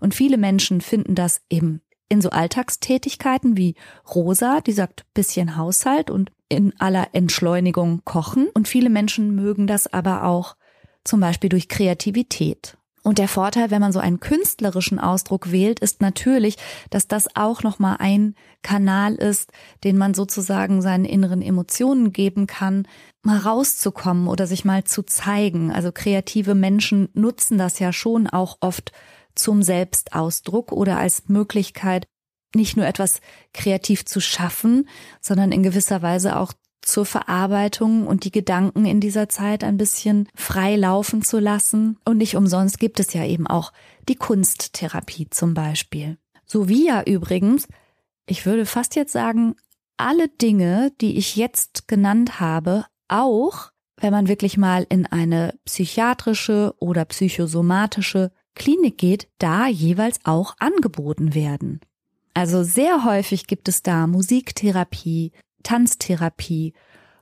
Und 0.00 0.14
viele 0.14 0.38
Menschen 0.38 0.80
finden 0.80 1.14
das 1.14 1.42
eben 1.48 1.82
in 2.12 2.20
so 2.20 2.28
Alltagstätigkeiten 2.28 3.56
wie 3.56 3.74
Rosa, 4.14 4.60
die 4.60 4.72
sagt 4.72 5.06
bisschen 5.14 5.56
Haushalt 5.56 6.10
und 6.10 6.30
in 6.50 6.78
aller 6.78 7.08
Entschleunigung 7.14 8.02
kochen. 8.04 8.48
Und 8.52 8.68
viele 8.68 8.90
Menschen 8.90 9.34
mögen 9.34 9.66
das 9.66 9.90
aber 9.90 10.24
auch 10.24 10.56
zum 11.04 11.20
Beispiel 11.20 11.48
durch 11.48 11.70
Kreativität. 11.70 12.76
Und 13.02 13.16
der 13.16 13.28
Vorteil, 13.28 13.70
wenn 13.70 13.80
man 13.80 13.92
so 13.92 13.98
einen 13.98 14.20
künstlerischen 14.20 14.98
Ausdruck 14.98 15.52
wählt, 15.52 15.80
ist 15.80 16.02
natürlich, 16.02 16.56
dass 16.90 17.08
das 17.08 17.34
auch 17.34 17.62
nochmal 17.62 17.96
ein 17.98 18.34
Kanal 18.60 19.14
ist, 19.14 19.50
den 19.82 19.96
man 19.96 20.12
sozusagen 20.12 20.82
seinen 20.82 21.06
inneren 21.06 21.40
Emotionen 21.40 22.12
geben 22.12 22.46
kann, 22.46 22.86
mal 23.22 23.38
rauszukommen 23.38 24.28
oder 24.28 24.46
sich 24.46 24.66
mal 24.66 24.84
zu 24.84 25.02
zeigen. 25.02 25.72
Also 25.72 25.92
kreative 25.92 26.54
Menschen 26.54 27.08
nutzen 27.14 27.56
das 27.56 27.78
ja 27.78 27.90
schon 27.90 28.26
auch 28.26 28.58
oft 28.60 28.92
zum 29.34 29.62
Selbstausdruck 29.62 30.72
oder 30.72 30.98
als 30.98 31.28
Möglichkeit, 31.28 32.06
nicht 32.54 32.76
nur 32.76 32.86
etwas 32.86 33.20
kreativ 33.54 34.04
zu 34.04 34.20
schaffen, 34.20 34.88
sondern 35.20 35.52
in 35.52 35.62
gewisser 35.62 36.02
Weise 36.02 36.36
auch 36.36 36.52
zur 36.82 37.06
Verarbeitung 37.06 38.06
und 38.06 38.24
die 38.24 38.32
Gedanken 38.32 38.84
in 38.84 39.00
dieser 39.00 39.28
Zeit 39.28 39.64
ein 39.64 39.76
bisschen 39.76 40.28
frei 40.34 40.76
laufen 40.76 41.22
zu 41.22 41.38
lassen. 41.38 41.98
Und 42.04 42.18
nicht 42.18 42.36
umsonst 42.36 42.78
gibt 42.78 43.00
es 43.00 43.12
ja 43.12 43.24
eben 43.24 43.46
auch 43.46 43.72
die 44.08 44.16
Kunsttherapie 44.16 45.28
zum 45.30 45.54
Beispiel. 45.54 46.18
So 46.44 46.68
wie 46.68 46.86
ja 46.86 47.02
übrigens, 47.02 47.68
ich 48.26 48.44
würde 48.44 48.66
fast 48.66 48.96
jetzt 48.96 49.12
sagen, 49.12 49.54
alle 49.96 50.28
Dinge, 50.28 50.92
die 51.00 51.16
ich 51.16 51.36
jetzt 51.36 51.86
genannt 51.86 52.40
habe, 52.40 52.86
auch 53.08 53.70
wenn 53.96 54.12
man 54.12 54.26
wirklich 54.26 54.56
mal 54.56 54.84
in 54.88 55.06
eine 55.06 55.54
psychiatrische 55.64 56.74
oder 56.78 57.04
psychosomatische 57.04 58.32
Klinik 58.54 58.98
geht, 58.98 59.28
da 59.38 59.66
jeweils 59.66 60.20
auch 60.24 60.54
angeboten 60.58 61.34
werden. 61.34 61.80
Also 62.34 62.62
sehr 62.62 63.04
häufig 63.04 63.46
gibt 63.46 63.68
es 63.68 63.82
da 63.82 64.06
Musiktherapie, 64.06 65.32
Tanztherapie, 65.62 66.72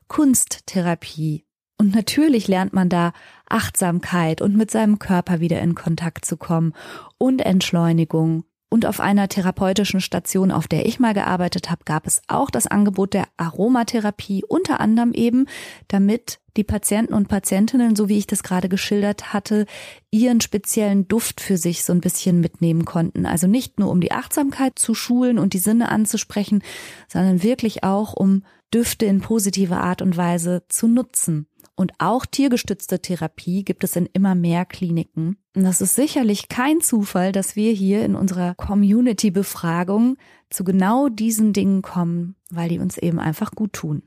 Kunsttherapie. 0.08 1.44
Und 1.78 1.94
natürlich 1.94 2.46
lernt 2.46 2.72
man 2.72 2.88
da 2.88 3.12
Achtsamkeit 3.48 4.42
und 4.42 4.56
mit 4.56 4.70
seinem 4.70 4.98
Körper 4.98 5.40
wieder 5.40 5.60
in 5.60 5.74
Kontakt 5.74 6.24
zu 6.24 6.36
kommen 6.36 6.74
und 7.16 7.40
Entschleunigung 7.40 8.44
Und 8.72 8.86
auf 8.86 9.00
einer 9.00 9.28
therapeutischen 9.28 10.00
Station, 10.00 10.52
auf 10.52 10.68
der 10.68 10.86
ich 10.86 11.00
mal 11.00 11.12
gearbeitet 11.12 11.70
habe, 11.70 11.82
gab 11.84 12.06
es 12.06 12.22
auch 12.28 12.50
das 12.50 12.68
Angebot 12.68 13.14
der 13.14 13.26
Aromatherapie, 13.36 14.44
unter 14.46 14.78
anderem 14.78 15.12
eben, 15.12 15.46
damit 15.88 16.38
die 16.56 16.62
Patienten 16.62 17.12
und 17.12 17.26
Patientinnen, 17.26 17.96
so 17.96 18.08
wie 18.08 18.16
ich 18.16 18.28
das 18.28 18.44
gerade 18.44 18.68
geschildert 18.68 19.32
hatte, 19.32 19.66
ihren 20.12 20.40
speziellen 20.40 21.08
Duft 21.08 21.40
für 21.40 21.56
sich 21.56 21.84
so 21.84 21.92
ein 21.92 22.00
bisschen 22.00 22.40
mitnehmen 22.40 22.84
konnten. 22.84 23.26
Also 23.26 23.48
nicht 23.48 23.80
nur 23.80 23.90
um 23.90 24.00
die 24.00 24.12
Achtsamkeit 24.12 24.78
zu 24.78 24.94
schulen 24.94 25.40
und 25.40 25.52
die 25.52 25.58
Sinne 25.58 25.88
anzusprechen, 25.90 26.62
sondern 27.08 27.42
wirklich 27.42 27.82
auch 27.82 28.12
um 28.12 28.44
Düfte 28.72 29.04
in 29.06 29.20
positiver 29.20 29.80
Art 29.80 30.00
und 30.00 30.16
Weise 30.16 30.62
zu 30.68 30.86
nutzen. 30.86 31.48
Und 31.80 31.94
auch 31.96 32.26
tiergestützte 32.26 33.00
Therapie 33.00 33.64
gibt 33.64 33.84
es 33.84 33.96
in 33.96 34.04
immer 34.04 34.34
mehr 34.34 34.66
Kliniken. 34.66 35.38
Und 35.56 35.64
das 35.64 35.80
ist 35.80 35.94
sicherlich 35.94 36.50
kein 36.50 36.82
Zufall, 36.82 37.32
dass 37.32 37.56
wir 37.56 37.72
hier 37.72 38.04
in 38.04 38.16
unserer 38.16 38.54
Community-Befragung 38.54 40.18
zu 40.50 40.62
genau 40.62 41.08
diesen 41.08 41.54
Dingen 41.54 41.80
kommen, 41.80 42.36
weil 42.50 42.68
die 42.68 42.80
uns 42.80 42.98
eben 42.98 43.18
einfach 43.18 43.52
gut 43.52 43.72
tun. 43.72 44.02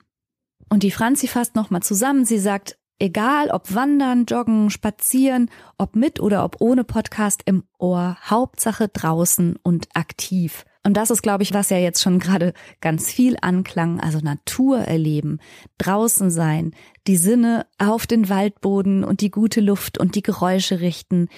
Und 0.70 0.84
die 0.84 0.92
Franzi 0.92 1.28
fasst 1.28 1.56
nochmal 1.56 1.82
zusammen. 1.82 2.26
Sie 2.26 2.38
sagt, 2.38 2.78
egal 3.00 3.50
ob 3.50 3.74
wandern, 3.74 4.26
joggen, 4.26 4.70
spazieren, 4.70 5.50
ob 5.80 5.96
mit 5.96 6.20
oder 6.20 6.46
ob 6.46 6.58
ohne 6.62 6.84
Podcast 6.84 7.42
im 7.46 7.64
Ohr, 7.80 8.18
Hauptsache 8.22 8.88
draußen 8.88 9.58
und 9.64 9.88
aktiv. 9.96 10.64
Und 10.86 10.98
das 10.98 11.10
ist, 11.10 11.22
glaube 11.22 11.44
ich, 11.44 11.54
was 11.54 11.70
ja 11.70 11.78
jetzt 11.78 12.02
schon 12.02 12.20
gerade 12.20 12.54
ganz 12.82 13.12
viel 13.12 13.38
anklang. 13.42 14.00
Also 14.00 14.20
Natur 14.20 14.80
erleben, 14.80 15.40
draußen 15.78 16.30
sein, 16.30 16.72
die 17.08 17.18
Sinne 17.18 17.66
auf 17.78 18.06
den 18.06 18.30
Waldboden 18.30 19.04
und 19.04 19.22
die 19.22 19.32
gute 19.32 19.62
Luft 19.62 19.98
und 19.98 20.16
die 20.16 20.24
Geräusche 20.24 20.82
richten. 20.82 21.30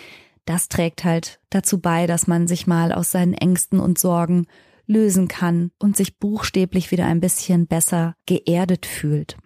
Das 0.46 0.68
trägt 0.68 1.04
halt 1.04 1.40
dazu 1.50 1.80
bei, 1.80 2.08
dass 2.08 2.28
man 2.28 2.48
sich 2.48 2.66
mal 2.66 2.92
aus 2.92 3.12
seinen 3.12 3.34
Ängsten 3.34 3.80
und 3.80 4.00
Sorgen 4.00 4.48
lösen 4.88 5.28
kann 5.28 5.72
und 5.80 5.98
sich 5.98 6.18
buchstäblich 6.18 6.92
wieder 6.92 7.06
ein 7.06 7.20
bisschen 7.20 7.68
besser 7.68 8.16
geerdet 8.26 8.86
fühlt. 8.86 9.38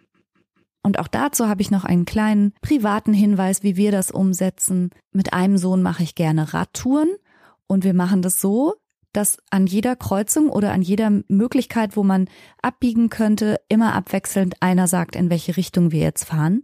Und 0.81 0.99
auch 0.99 1.07
dazu 1.07 1.47
habe 1.47 1.61
ich 1.61 1.71
noch 1.71 1.83
einen 1.83 2.05
kleinen 2.05 2.53
privaten 2.61 3.13
Hinweis, 3.13 3.63
wie 3.63 3.75
wir 3.75 3.91
das 3.91 4.11
umsetzen. 4.11 4.91
Mit 5.11 5.33
einem 5.33 5.57
Sohn 5.57 5.81
mache 5.81 6.03
ich 6.03 6.15
gerne 6.15 6.53
Radtouren 6.53 7.09
und 7.67 7.83
wir 7.83 7.93
machen 7.93 8.21
das 8.21 8.39
so, 8.39 8.75
dass 9.13 9.37
an 9.49 9.67
jeder 9.67 9.95
Kreuzung 9.95 10.49
oder 10.49 10.71
an 10.71 10.81
jeder 10.81 11.09
Möglichkeit, 11.27 11.95
wo 11.97 12.03
man 12.03 12.29
abbiegen 12.61 13.09
könnte, 13.09 13.59
immer 13.69 13.93
abwechselnd 13.93 14.55
einer 14.61 14.87
sagt, 14.87 15.15
in 15.15 15.29
welche 15.29 15.57
Richtung 15.57 15.91
wir 15.91 16.01
jetzt 16.01 16.25
fahren. 16.25 16.63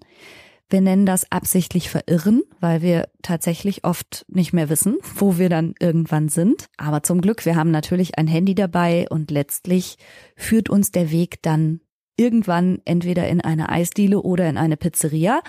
Wir 0.70 0.82
nennen 0.82 1.06
das 1.06 1.32
absichtlich 1.32 1.90
verirren, 1.90 2.42
weil 2.60 2.82
wir 2.82 3.08
tatsächlich 3.22 3.84
oft 3.84 4.26
nicht 4.28 4.52
mehr 4.52 4.70
wissen, 4.70 4.98
wo 5.16 5.38
wir 5.38 5.50
dann 5.50 5.76
irgendwann 5.80 6.30
sind. 6.30 6.68
Aber 6.78 7.04
zum 7.04 7.22
Glück, 7.22 7.46
wir 7.46 7.56
haben 7.56 7.72
natürlich 7.72 8.18
ein 8.18 8.28
Handy 8.28 8.56
dabei 8.56 9.06
und 9.10 9.32
letztlich 9.32 9.98
führt 10.36 10.70
uns 10.70 10.92
der 10.92 11.12
Weg 11.12 11.42
dann 11.42 11.82
irgendwann 12.18 12.80
entweder 12.86 13.28
in 13.28 13.42
eine 13.42 13.70
Eisdiele 13.70 14.22
oder 14.22 14.48
in 14.48 14.58
eine 14.58 14.78
Pizzeria. 14.78 15.42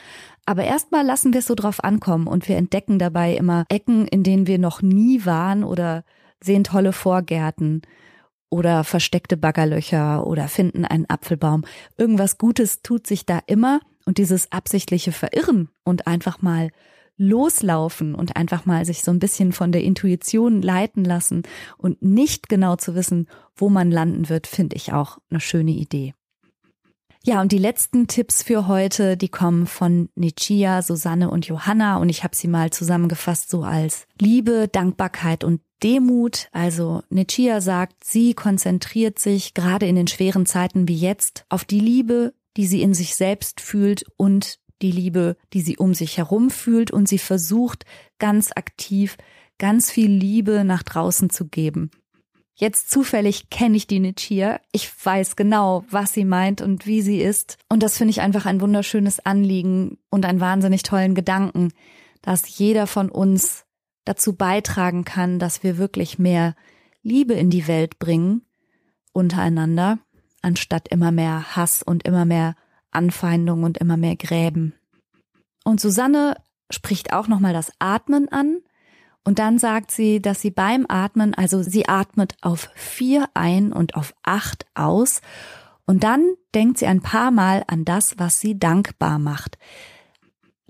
Aber 0.47 0.65
erstmal 0.65 1.05
lassen 1.05 1.33
wir 1.33 1.41
es 1.41 1.47
so 1.47 1.55
drauf 1.55 1.83
ankommen 1.83 2.27
und 2.27 2.49
wir 2.49 2.57
entdecken 2.57 2.99
dabei 2.99 3.35
immer 3.35 3.65
Ecken, 3.69 4.07
in 4.09 4.23
denen 4.23 4.47
wir 4.47 4.59
noch 4.59 4.83
nie 4.83 5.25
waren 5.25 5.65
oder 5.65 6.05
sehen 6.47 6.65
tolle 6.65 6.93
Vorgärten 6.93 7.83
oder 8.49 8.85
versteckte 8.85 9.37
Baggerlöcher 9.37 10.27
oder 10.27 10.49
finden 10.49 10.85
einen 10.85 11.11
Apfelbaum. 11.11 11.65
Irgendwas 11.99 12.39
Gutes 12.39 12.81
tut 12.83 13.07
sich 13.07 13.27
da 13.27 13.41
immer 13.47 13.81
und 14.07 14.19
dieses 14.19 14.51
absichtliche 14.53 15.13
Verirren 15.13 15.69
und 15.85 16.07
einfach 16.07 16.41
mal 16.41 16.71
loslaufen 17.19 18.15
und 18.15 18.37
einfach 18.37 18.67
mal 18.67 18.85
sich 18.85 19.03
so 19.03 19.11
ein 19.11 19.19
bisschen 19.19 19.53
von 19.53 19.73
der 19.73 19.83
Intuition 19.83 20.63
leiten 20.63 21.05
lassen 21.05 21.43
und 21.79 22.03
nicht 22.03 22.49
genau 22.49 22.77
zu 22.77 22.95
wissen, 22.95 23.29
wo 23.55 23.69
man 23.69 23.91
landen 23.91 24.29
wird, 24.29 24.47
finde 24.47 24.77
ich 24.77 24.93
auch 24.93 25.19
eine 25.31 25.41
schöne 25.41 25.73
Idee. 25.73 26.15
Ja, 27.27 27.41
und 27.41 27.51
die 27.51 27.59
letzten 27.59 28.07
Tipps 28.07 28.45
für 28.45 28.69
heute, 28.69 29.17
die 29.17 29.29
kommen 29.29 29.67
von 29.67 30.11
Nichia, 30.15 30.81
Susanne 30.81 31.29
und 31.29 31.45
Johanna 31.49 31.97
und 31.97 32.09
ich 32.09 32.23
habe 32.23 32.37
sie 32.37 32.47
mal 32.47 32.71
zusammengefasst 32.71 33.51
so 33.51 33.65
als 33.65 34.07
Liebe, 34.21 34.69
Dankbarkeit 34.71 35.43
und 35.43 35.61
Demut. 35.83 36.47
Also 36.53 37.03
Nichia 37.11 37.61
sagt, 37.61 38.05
sie 38.05 38.35
konzentriert 38.35 39.19
sich 39.19 39.55
gerade 39.55 39.87
in 39.87 39.97
den 39.97 40.07
schweren 40.07 40.47
Zeiten 40.47 40.87
wie 40.87 40.95
jetzt 40.95 41.45
auf 41.49 41.65
die 41.65 41.81
Liebe, 41.81 42.33
die 42.57 42.69
sie 42.69 42.81
in 42.81 42.95
sich 42.95 43.17
selbst 43.17 43.61
fühlt 43.61 44.05
und 44.17 44.61
die 44.81 44.93
Liebe, 44.93 45.37
die 45.53 45.63
sie 45.63 45.79
um 45.79 45.95
sich 45.95 46.19
herum 46.19 46.49
fühlt 46.49 46.93
und 46.93 47.09
sie 47.09 47.19
versucht 47.19 47.87
ganz 48.21 48.53
aktiv 48.55 49.17
ganz 49.59 49.91
viel 49.91 50.11
Liebe 50.11 50.65
nach 50.65 50.83
draußen 50.83 51.31
zu 51.31 51.47
geben. 51.47 51.91
Jetzt 52.59 52.91
zufällig 52.91 53.51
kenne 53.51 53.77
ich 53.77 53.87
die 53.87 54.01
Nichia. 54.01 54.61
Ich 54.73 54.91
weiß 55.05 55.37
genau, 55.37 55.85
was 55.91 56.15
sie 56.15 56.25
meint 56.25 56.63
und 56.63 56.87
wie 56.87 57.03
sie 57.03 57.21
ist. 57.21 57.59
Und 57.69 57.83
das 57.83 57.99
finde 57.99 58.13
ich 58.13 58.23
einfach 58.23 58.47
ein 58.47 58.63
wunderschönes 58.63 59.21
Anliegen 59.25 59.99
und 60.11 60.25
einen 60.25 60.41
wahnsinnig 60.41 60.83
tollen 60.83 61.15
Gedanken, 61.15 61.73
dass 62.23 62.59
jeder 62.59 62.87
von 62.87 63.11
uns 63.11 63.67
dazu 64.07 64.35
beitragen 64.35 65.05
kann, 65.05 65.39
dass 65.39 65.63
wir 65.63 65.77
wirklich 65.77 66.19
mehr 66.19 66.57
Liebe 67.03 67.35
in 67.35 67.51
die 67.51 67.69
Welt 67.69 67.99
bringen 67.99 68.43
untereinander, 69.13 69.99
anstatt 70.43 70.89
immer 70.89 71.11
mehr 71.11 71.57
Hass 71.57 71.83
und 71.83 72.05
immer 72.05 72.25
mehr 72.25 72.55
Anfeindung 72.91 73.65
und 73.65 73.79
immer 73.79 73.97
mehr 73.97 74.17
Gräben. 74.17 74.75
Und 75.65 75.81
Susanne 75.81 76.37
spricht 76.71 77.13
auch 77.13 77.27
nochmal 77.27 77.53
das 77.53 77.73
Atmen 77.79 78.29
an. 78.29 78.59
Und 79.27 79.41
dann 79.41 79.59
sagt 79.59 79.91
sie, 79.91 80.23
dass 80.23 80.41
sie 80.41 80.53
beim 80.53 80.87
Atmen, 80.89 81.35
also 81.35 81.61
sie 81.61 81.89
atmet 81.89 82.37
auf 82.43 82.71
vier 82.77 83.29
ein 83.35 83.73
und 83.73 83.97
auf 83.97 84.15
acht 84.23 84.67
aus. 84.77 85.21
Und 85.85 86.05
dann 86.05 86.35
denkt 86.55 86.79
sie 86.79 86.87
ein 86.87 87.01
paar 87.01 87.33
Mal 87.33 87.65
an 87.67 87.85
das, 87.85 88.21
was 88.21 88.39
sie 88.39 88.57
dankbar 88.57 89.19
macht. 89.19 89.59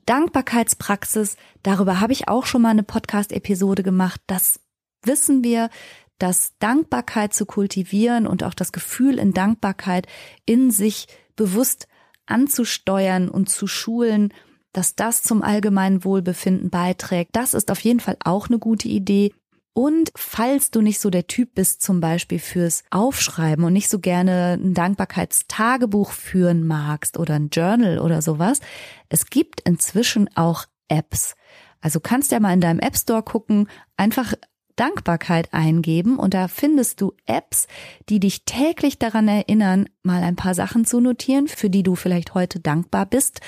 Dankbarkeitspraxis, 0.06 1.36
darüber 1.62 2.00
habe 2.00 2.14
ich 2.14 2.28
auch 2.28 2.46
schon 2.46 2.62
mal 2.62 2.70
eine 2.70 2.82
Podcast-Episode 2.82 3.82
gemacht. 3.82 4.22
Das 4.26 4.58
wissen 5.02 5.44
wir, 5.44 5.68
dass 6.16 6.56
Dankbarkeit 6.58 7.34
zu 7.34 7.44
kultivieren 7.44 8.26
und 8.26 8.42
auch 8.42 8.54
das 8.54 8.72
Gefühl 8.72 9.18
in 9.18 9.34
Dankbarkeit 9.34 10.06
in 10.46 10.70
sich 10.70 11.08
bewusst 11.36 11.88
anzusteuern 12.24 13.28
und 13.28 13.50
zu 13.50 13.66
schulen 13.66 14.32
dass 14.76 14.94
das 14.94 15.22
zum 15.22 15.42
allgemeinen 15.42 16.04
Wohlbefinden 16.04 16.68
beiträgt. 16.68 17.34
Das 17.34 17.54
ist 17.54 17.70
auf 17.70 17.80
jeden 17.80 18.00
Fall 18.00 18.18
auch 18.22 18.48
eine 18.48 18.58
gute 18.58 18.88
Idee. 18.88 19.32
Und 19.72 20.10
falls 20.14 20.70
du 20.70 20.82
nicht 20.82 21.00
so 21.00 21.08
der 21.08 21.26
Typ 21.26 21.54
bist, 21.54 21.80
zum 21.80 22.00
Beispiel 22.00 22.38
fürs 22.38 22.84
Aufschreiben 22.90 23.64
und 23.64 23.72
nicht 23.72 23.88
so 23.88 23.98
gerne 23.98 24.58
ein 24.60 24.74
Dankbarkeitstagebuch 24.74 26.12
führen 26.12 26.66
magst 26.66 27.18
oder 27.18 27.34
ein 27.34 27.48
Journal 27.48 27.98
oder 27.98 28.20
sowas, 28.20 28.60
es 29.08 29.26
gibt 29.26 29.62
inzwischen 29.62 30.28
auch 30.36 30.66
Apps. 30.88 31.36
Also 31.80 32.00
kannst 32.00 32.32
ja 32.32 32.40
mal 32.40 32.52
in 32.52 32.60
deinem 32.60 32.80
App 32.80 32.96
Store 32.96 33.22
gucken, 33.22 33.68
einfach 33.96 34.34
Dankbarkeit 34.76 35.52
eingeben 35.52 36.18
und 36.18 36.34
da 36.34 36.48
findest 36.48 37.00
du 37.00 37.14
Apps, 37.26 37.66
die 38.08 38.20
dich 38.20 38.44
täglich 38.44 38.98
daran 38.98 39.26
erinnern, 39.28 39.88
mal 40.02 40.22
ein 40.22 40.36
paar 40.36 40.54
Sachen 40.54 40.84
zu 40.84 41.00
notieren, 41.00 41.48
für 41.48 41.70
die 41.70 41.82
du 41.82 41.96
vielleicht 41.96 42.34
heute 42.34 42.60
dankbar 42.60 43.06
bist. 43.06 43.40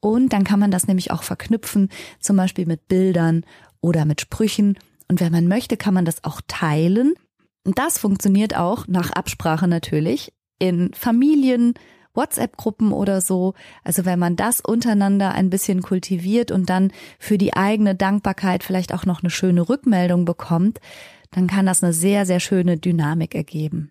Und 0.00 0.32
dann 0.32 0.44
kann 0.44 0.60
man 0.60 0.70
das 0.70 0.86
nämlich 0.86 1.10
auch 1.10 1.22
verknüpfen, 1.22 1.88
zum 2.20 2.36
Beispiel 2.36 2.66
mit 2.66 2.86
Bildern 2.88 3.44
oder 3.80 4.04
mit 4.04 4.20
Sprüchen. 4.20 4.78
Und 5.08 5.20
wenn 5.20 5.32
man 5.32 5.48
möchte, 5.48 5.76
kann 5.76 5.94
man 5.94 6.04
das 6.04 6.24
auch 6.24 6.40
teilen. 6.46 7.14
Und 7.64 7.78
das 7.78 7.98
funktioniert 7.98 8.56
auch 8.56 8.86
nach 8.86 9.10
Absprache 9.10 9.66
natürlich 9.66 10.32
in 10.58 10.92
Familien, 10.94 11.74
WhatsApp-Gruppen 12.14 12.92
oder 12.92 13.20
so. 13.20 13.54
Also 13.82 14.04
wenn 14.04 14.18
man 14.18 14.36
das 14.36 14.60
untereinander 14.60 15.32
ein 15.32 15.50
bisschen 15.50 15.82
kultiviert 15.82 16.50
und 16.50 16.70
dann 16.70 16.92
für 17.18 17.38
die 17.38 17.54
eigene 17.54 17.94
Dankbarkeit 17.94 18.62
vielleicht 18.62 18.94
auch 18.94 19.06
noch 19.06 19.22
eine 19.22 19.30
schöne 19.30 19.68
Rückmeldung 19.68 20.24
bekommt, 20.24 20.80
dann 21.30 21.46
kann 21.46 21.66
das 21.66 21.82
eine 21.82 21.92
sehr, 21.92 22.26
sehr 22.26 22.40
schöne 22.40 22.76
Dynamik 22.78 23.34
ergeben. 23.34 23.90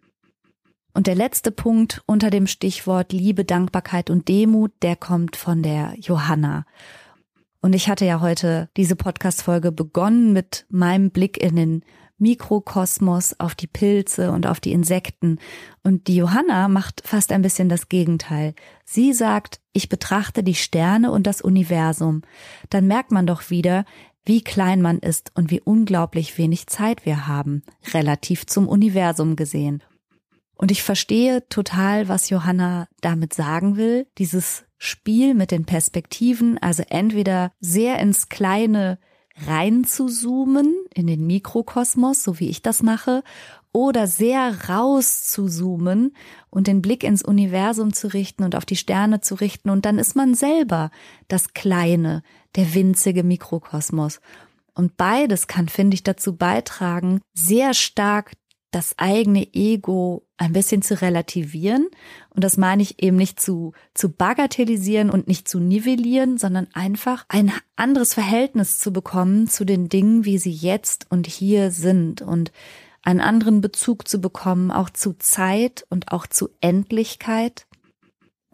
Und 0.94 1.08
der 1.08 1.16
letzte 1.16 1.52
Punkt 1.52 2.04
unter 2.06 2.30
dem 2.30 2.48
Stichwort 2.48 3.14
Liebe, 3.14 3.46
Dankbarkeit 3.46 4.10
und 4.10 4.28
Demut, 4.28 4.72
der 4.82 4.96
kommt 4.96 5.36
von 5.36 5.64
der 5.64 5.96
Johanna. 6.00 6.66
Und 7.62 7.74
ich 7.74 7.90
hatte 7.90 8.06
ja 8.06 8.22
heute 8.22 8.70
diese 8.78 8.96
Podcast-Folge 8.96 9.72
begonnen 9.72 10.34
mit 10.34 10.66
meinem 10.70 11.12
Blick 11.12 11.42
in 11.42 11.56
den 11.56 11.84
Mikrokosmos, 12.18 13.36
auf 13.40 13.56
die 13.56 13.68
Pilze 13.68 14.32
und 14.32 14.48
auf 14.48 14.60
die 14.60 14.72
Insekten. 14.72 15.40
Und 15.84 16.08
die 16.08 16.16
Johanna 16.16 16.68
macht 16.68 17.02
fast 17.06 17.32
ein 17.32 17.42
bisschen 17.42 17.70
das 17.70 17.90
Gegenteil. 17.90 18.54
Sie 18.86 19.14
sagt, 19.14 19.60
ich 19.74 19.90
betrachte 19.90 20.44
die 20.44 20.56
Sterne 20.56 21.12
und 21.12 21.28
das 21.28 21.42
Universum. 21.42 22.22
Dann 22.70 22.88
merkt 22.88 23.12
man 23.12 23.28
doch 23.28 23.50
wieder, 23.50 23.86
wie 24.26 24.42
klein 24.42 24.82
man 24.82 25.00
ist 25.00 25.32
und 25.36 25.52
wie 25.52 25.60
unglaublich 25.60 26.38
wenig 26.38 26.68
Zeit 26.68 27.06
wir 27.06 27.28
haben, 27.28 27.64
relativ 27.94 28.46
zum 28.46 28.68
Universum 28.68 29.36
gesehen. 29.36 29.84
Und 30.56 30.72
ich 30.72 30.84
verstehe 30.84 31.48
total, 31.50 32.08
was 32.08 32.30
Johanna 32.30 32.88
damit 33.02 33.34
sagen 33.34 33.76
will. 33.76 34.08
Dieses 34.18 34.64
Spiel 34.78 35.34
mit 35.34 35.52
den 35.52 35.66
Perspektiven, 35.66 36.58
also 36.58 36.84
entweder 36.90 37.52
sehr 37.60 38.00
ins 38.00 38.30
Kleine 38.30 39.00
rein 39.48 39.84
zu 39.84 40.08
zoomen, 40.08 40.74
in 40.94 41.08
den 41.08 41.26
Mikrokosmos, 41.26 42.24
so 42.24 42.40
wie 42.40 42.50
ich 42.50 42.62
das 42.62 42.84
mache, 42.84 43.24
oder 43.72 44.06
sehr 44.06 44.70
raus 44.70 45.24
zu 45.24 45.48
zoomen 45.48 46.16
und 46.52 46.68
den 46.68 46.82
Blick 46.82 47.04
ins 47.04 47.24
Universum 47.24 47.92
zu 47.94 48.14
richten 48.14 48.44
und 48.44 48.56
auf 48.56 48.66
die 48.66 48.76
Sterne 48.76 49.22
zu 49.22 49.36
richten 49.36 49.72
und 49.72 49.86
dann 49.86 49.98
ist 49.98 50.16
man 50.16 50.36
selber 50.36 50.92
das 51.28 51.54
kleine, 51.54 52.22
der 52.56 52.76
winzige 52.76 53.24
Mikrokosmos. 53.24 54.22
Und 54.76 54.98
beides 54.98 55.48
kann, 55.48 55.70
finde 55.70 55.96
ich, 55.96 56.04
dazu 56.04 56.36
beitragen, 56.36 57.22
sehr 57.34 57.74
stark 57.74 58.34
das 58.74 58.98
eigene 58.98 59.54
Ego 59.54 60.26
ein 60.38 60.54
bisschen 60.54 60.82
zu 60.82 61.02
relativieren. 61.02 61.88
Und 62.30 62.44
das 62.44 62.58
meine 62.58 62.82
ich 62.82 63.02
eben 63.02 63.18
nicht 63.18 63.40
zu, 63.40 63.74
zu 63.94 64.10
bagatellisieren 64.10 65.10
und 65.10 65.28
nicht 65.28 65.48
zu 65.48 65.60
nivellieren, 65.60 66.38
sondern 66.38 66.68
einfach 66.74 67.26
ein 67.30 67.52
anderes 67.76 68.14
Verhältnis 68.14 68.80
zu 68.80 68.92
bekommen 68.92 69.48
zu 69.48 69.66
den 69.66 69.90
Dingen, 69.90 70.26
wie 70.26 70.38
sie 70.38 70.52
jetzt 70.52 71.08
und 71.10 71.28
hier 71.28 71.72
sind 71.72 72.22
und 72.22 72.52
einen 73.04 73.22
anderen 73.22 73.62
Bezug 73.62 74.08
zu 74.08 74.20
bekommen, 74.20 74.72
auch 74.72 74.90
zu 74.90 75.14
Zeit 75.14 75.86
und 75.90 76.12
auch 76.12 76.26
zu 76.26 76.50
Endlichkeit. 76.62 77.68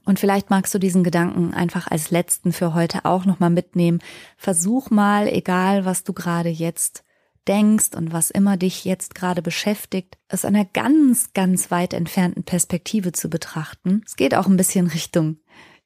Und 0.05 0.20
vielleicht 0.20 0.49
magst 0.49 0.74
du 0.74 0.80
diesen 0.80 1.03
Gedanken 1.03 1.53
einfach 1.53 1.88
als 1.89 2.09
letzten 2.09 2.51
für 2.51 2.74
heute 2.74 3.05
auch 3.05 3.26
nochmal 3.26 3.51
mitnehmen. 3.51 3.99
Versuch 4.38 4.89
mal, 4.89 5.28
egal 5.28 5.86
was 5.86 6.03
du 6.03 6.13
gerade 6.13 6.49
jetzt 6.49 7.03
denkst 7.50 7.89
und 7.95 8.14
was 8.14 8.30
immer 8.30 8.56
dich 8.56 8.86
jetzt 8.86 9.16
gerade 9.16 9.41
beschäftigt, 9.41 10.18
aus 10.32 10.45
einer 10.45 10.64
ganz, 10.64 11.34
ganz 11.34 11.72
weit 11.72 11.93
entfernten 11.93 12.43
Perspektive 12.43 13.12
zu 13.12 13.30
betrachten. 13.30 14.04
Es 14.06 14.16
geht 14.16 14.36
auch 14.36 14.47
ein 14.47 14.56
bisschen 14.56 14.88
Richtung 14.88 15.38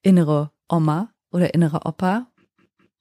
innere 0.02 0.52
Oma 0.70 1.10
oder 1.32 1.54
innere 1.54 1.86
Opa. 1.86 2.28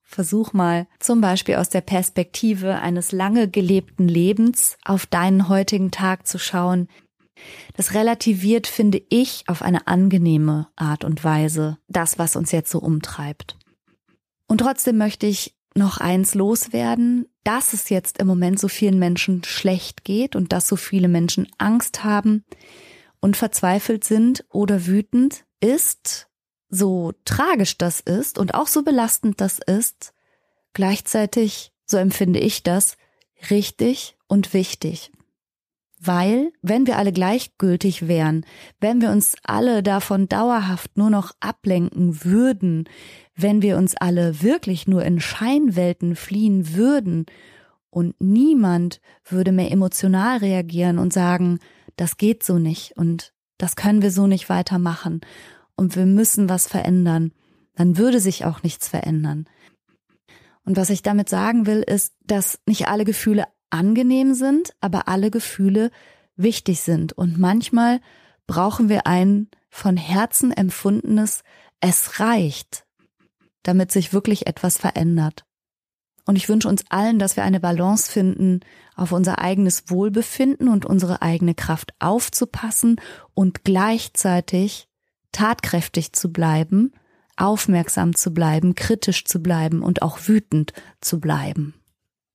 Versuch 0.02 0.52
mal 0.52 0.86
zum 1.00 1.20
Beispiel 1.20 1.56
aus 1.56 1.70
der 1.70 1.80
Perspektive 1.80 2.76
eines 2.76 3.12
lange 3.12 3.48
gelebten 3.48 4.06
Lebens 4.08 4.76
auf 4.84 5.06
deinen 5.06 5.48
heutigen 5.48 5.90
Tag 5.90 6.26
zu 6.26 6.38
schauen. 6.38 6.88
Das 7.74 7.94
relativiert, 7.94 8.66
finde 8.66 9.02
ich, 9.08 9.44
auf 9.48 9.62
eine 9.62 9.86
angenehme 9.88 10.68
Art 10.76 11.04
und 11.04 11.24
Weise 11.24 11.78
das, 11.88 12.18
was 12.18 12.36
uns 12.36 12.52
jetzt 12.52 12.70
so 12.70 12.78
umtreibt. 12.78 13.56
Und 14.46 14.58
trotzdem 14.58 14.98
möchte 14.98 15.26
ich 15.26 15.56
noch 15.76 15.98
eins 15.98 16.34
loswerden, 16.34 17.26
dass 17.44 17.72
es 17.72 17.88
jetzt 17.88 18.18
im 18.18 18.26
Moment 18.26 18.58
so 18.58 18.68
vielen 18.68 18.98
Menschen 18.98 19.44
schlecht 19.44 20.04
geht 20.04 20.36
und 20.36 20.52
dass 20.52 20.68
so 20.68 20.76
viele 20.76 21.08
Menschen 21.08 21.48
Angst 21.58 22.04
haben 22.04 22.44
und 23.20 23.36
verzweifelt 23.36 24.04
sind 24.04 24.44
oder 24.50 24.86
wütend, 24.86 25.44
ist, 25.60 26.28
so 26.68 27.12
tragisch 27.24 27.78
das 27.78 28.00
ist 28.00 28.38
und 28.38 28.54
auch 28.54 28.66
so 28.66 28.82
belastend 28.82 29.40
das 29.40 29.58
ist, 29.58 30.12
gleichzeitig, 30.72 31.72
so 31.84 31.96
empfinde 31.96 32.40
ich 32.40 32.62
das, 32.62 32.96
richtig 33.50 34.16
und 34.26 34.54
wichtig. 34.54 35.12
Weil, 36.00 36.52
wenn 36.62 36.86
wir 36.88 36.98
alle 36.98 37.12
gleichgültig 37.12 38.08
wären, 38.08 38.44
wenn 38.80 39.00
wir 39.00 39.10
uns 39.10 39.36
alle 39.44 39.84
davon 39.84 40.28
dauerhaft 40.28 40.96
nur 40.96 41.10
noch 41.10 41.32
ablenken 41.38 42.24
würden, 42.24 42.88
wenn 43.34 43.62
wir 43.62 43.76
uns 43.76 43.96
alle 43.96 44.42
wirklich 44.42 44.86
nur 44.86 45.04
in 45.04 45.20
Scheinwelten 45.20 46.16
fliehen 46.16 46.74
würden 46.74 47.26
und 47.90 48.14
niemand 48.20 49.00
würde 49.24 49.52
mehr 49.52 49.70
emotional 49.70 50.38
reagieren 50.38 50.98
und 50.98 51.12
sagen, 51.12 51.58
das 51.96 52.16
geht 52.16 52.42
so 52.42 52.58
nicht 52.58 52.96
und 52.96 53.32
das 53.58 53.76
können 53.76 54.02
wir 54.02 54.10
so 54.10 54.26
nicht 54.26 54.48
weitermachen 54.48 55.20
und 55.76 55.96
wir 55.96 56.06
müssen 56.06 56.48
was 56.48 56.66
verändern, 56.66 57.32
dann 57.74 57.96
würde 57.96 58.20
sich 58.20 58.44
auch 58.44 58.62
nichts 58.62 58.88
verändern. 58.88 59.46
Und 60.64 60.76
was 60.76 60.90
ich 60.90 61.02
damit 61.02 61.28
sagen 61.28 61.66
will, 61.66 61.82
ist, 61.82 62.14
dass 62.24 62.60
nicht 62.66 62.88
alle 62.88 63.04
Gefühle 63.04 63.44
angenehm 63.70 64.34
sind, 64.34 64.74
aber 64.80 65.08
alle 65.08 65.30
Gefühle 65.30 65.90
wichtig 66.36 66.80
sind. 66.80 67.12
Und 67.12 67.38
manchmal 67.38 68.00
brauchen 68.46 68.88
wir 68.88 69.06
ein 69.06 69.48
von 69.70 69.96
Herzen 69.96 70.52
empfundenes 70.52 71.42
Es 71.80 72.20
reicht, 72.20 72.84
damit 73.62 73.92
sich 73.92 74.12
wirklich 74.12 74.46
etwas 74.46 74.78
verändert. 74.78 75.44
Und 76.24 76.36
ich 76.36 76.48
wünsche 76.48 76.68
uns 76.68 76.84
allen, 76.88 77.18
dass 77.18 77.36
wir 77.36 77.42
eine 77.42 77.60
Balance 77.60 78.10
finden, 78.10 78.60
auf 78.94 79.12
unser 79.12 79.40
eigenes 79.40 79.90
Wohlbefinden 79.90 80.68
und 80.68 80.86
unsere 80.86 81.20
eigene 81.22 81.54
Kraft 81.54 81.94
aufzupassen 81.98 83.00
und 83.34 83.64
gleichzeitig 83.64 84.88
tatkräftig 85.32 86.12
zu 86.12 86.32
bleiben, 86.32 86.92
aufmerksam 87.36 88.14
zu 88.14 88.32
bleiben, 88.32 88.74
kritisch 88.74 89.24
zu 89.24 89.42
bleiben 89.42 89.82
und 89.82 90.02
auch 90.02 90.28
wütend 90.28 90.72
zu 91.00 91.18
bleiben. 91.18 91.74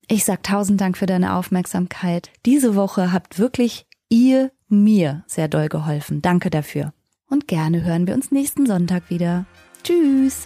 Ich 0.10 0.26
sag 0.26 0.44
tausend 0.44 0.82
Dank 0.82 0.98
für 0.98 1.06
deine 1.06 1.36
Aufmerksamkeit. 1.36 2.32
Diese 2.46 2.76
Woche 2.76 3.12
habt 3.12 3.40
wirklich 3.40 3.86
ihr 4.10 4.52
mir 4.68 5.24
sehr 5.28 5.48
doll 5.48 5.70
geholfen. 5.70 6.22
Danke 6.22 6.50
dafür. 6.50 6.94
Und 7.30 7.48
gerne 7.48 7.84
hören 7.84 8.08
wir 8.08 8.14
uns 8.14 8.32
nächsten 8.32 8.66
Sonntag 8.66 9.10
wieder. 9.10 9.46
Tschüss. 9.84 10.46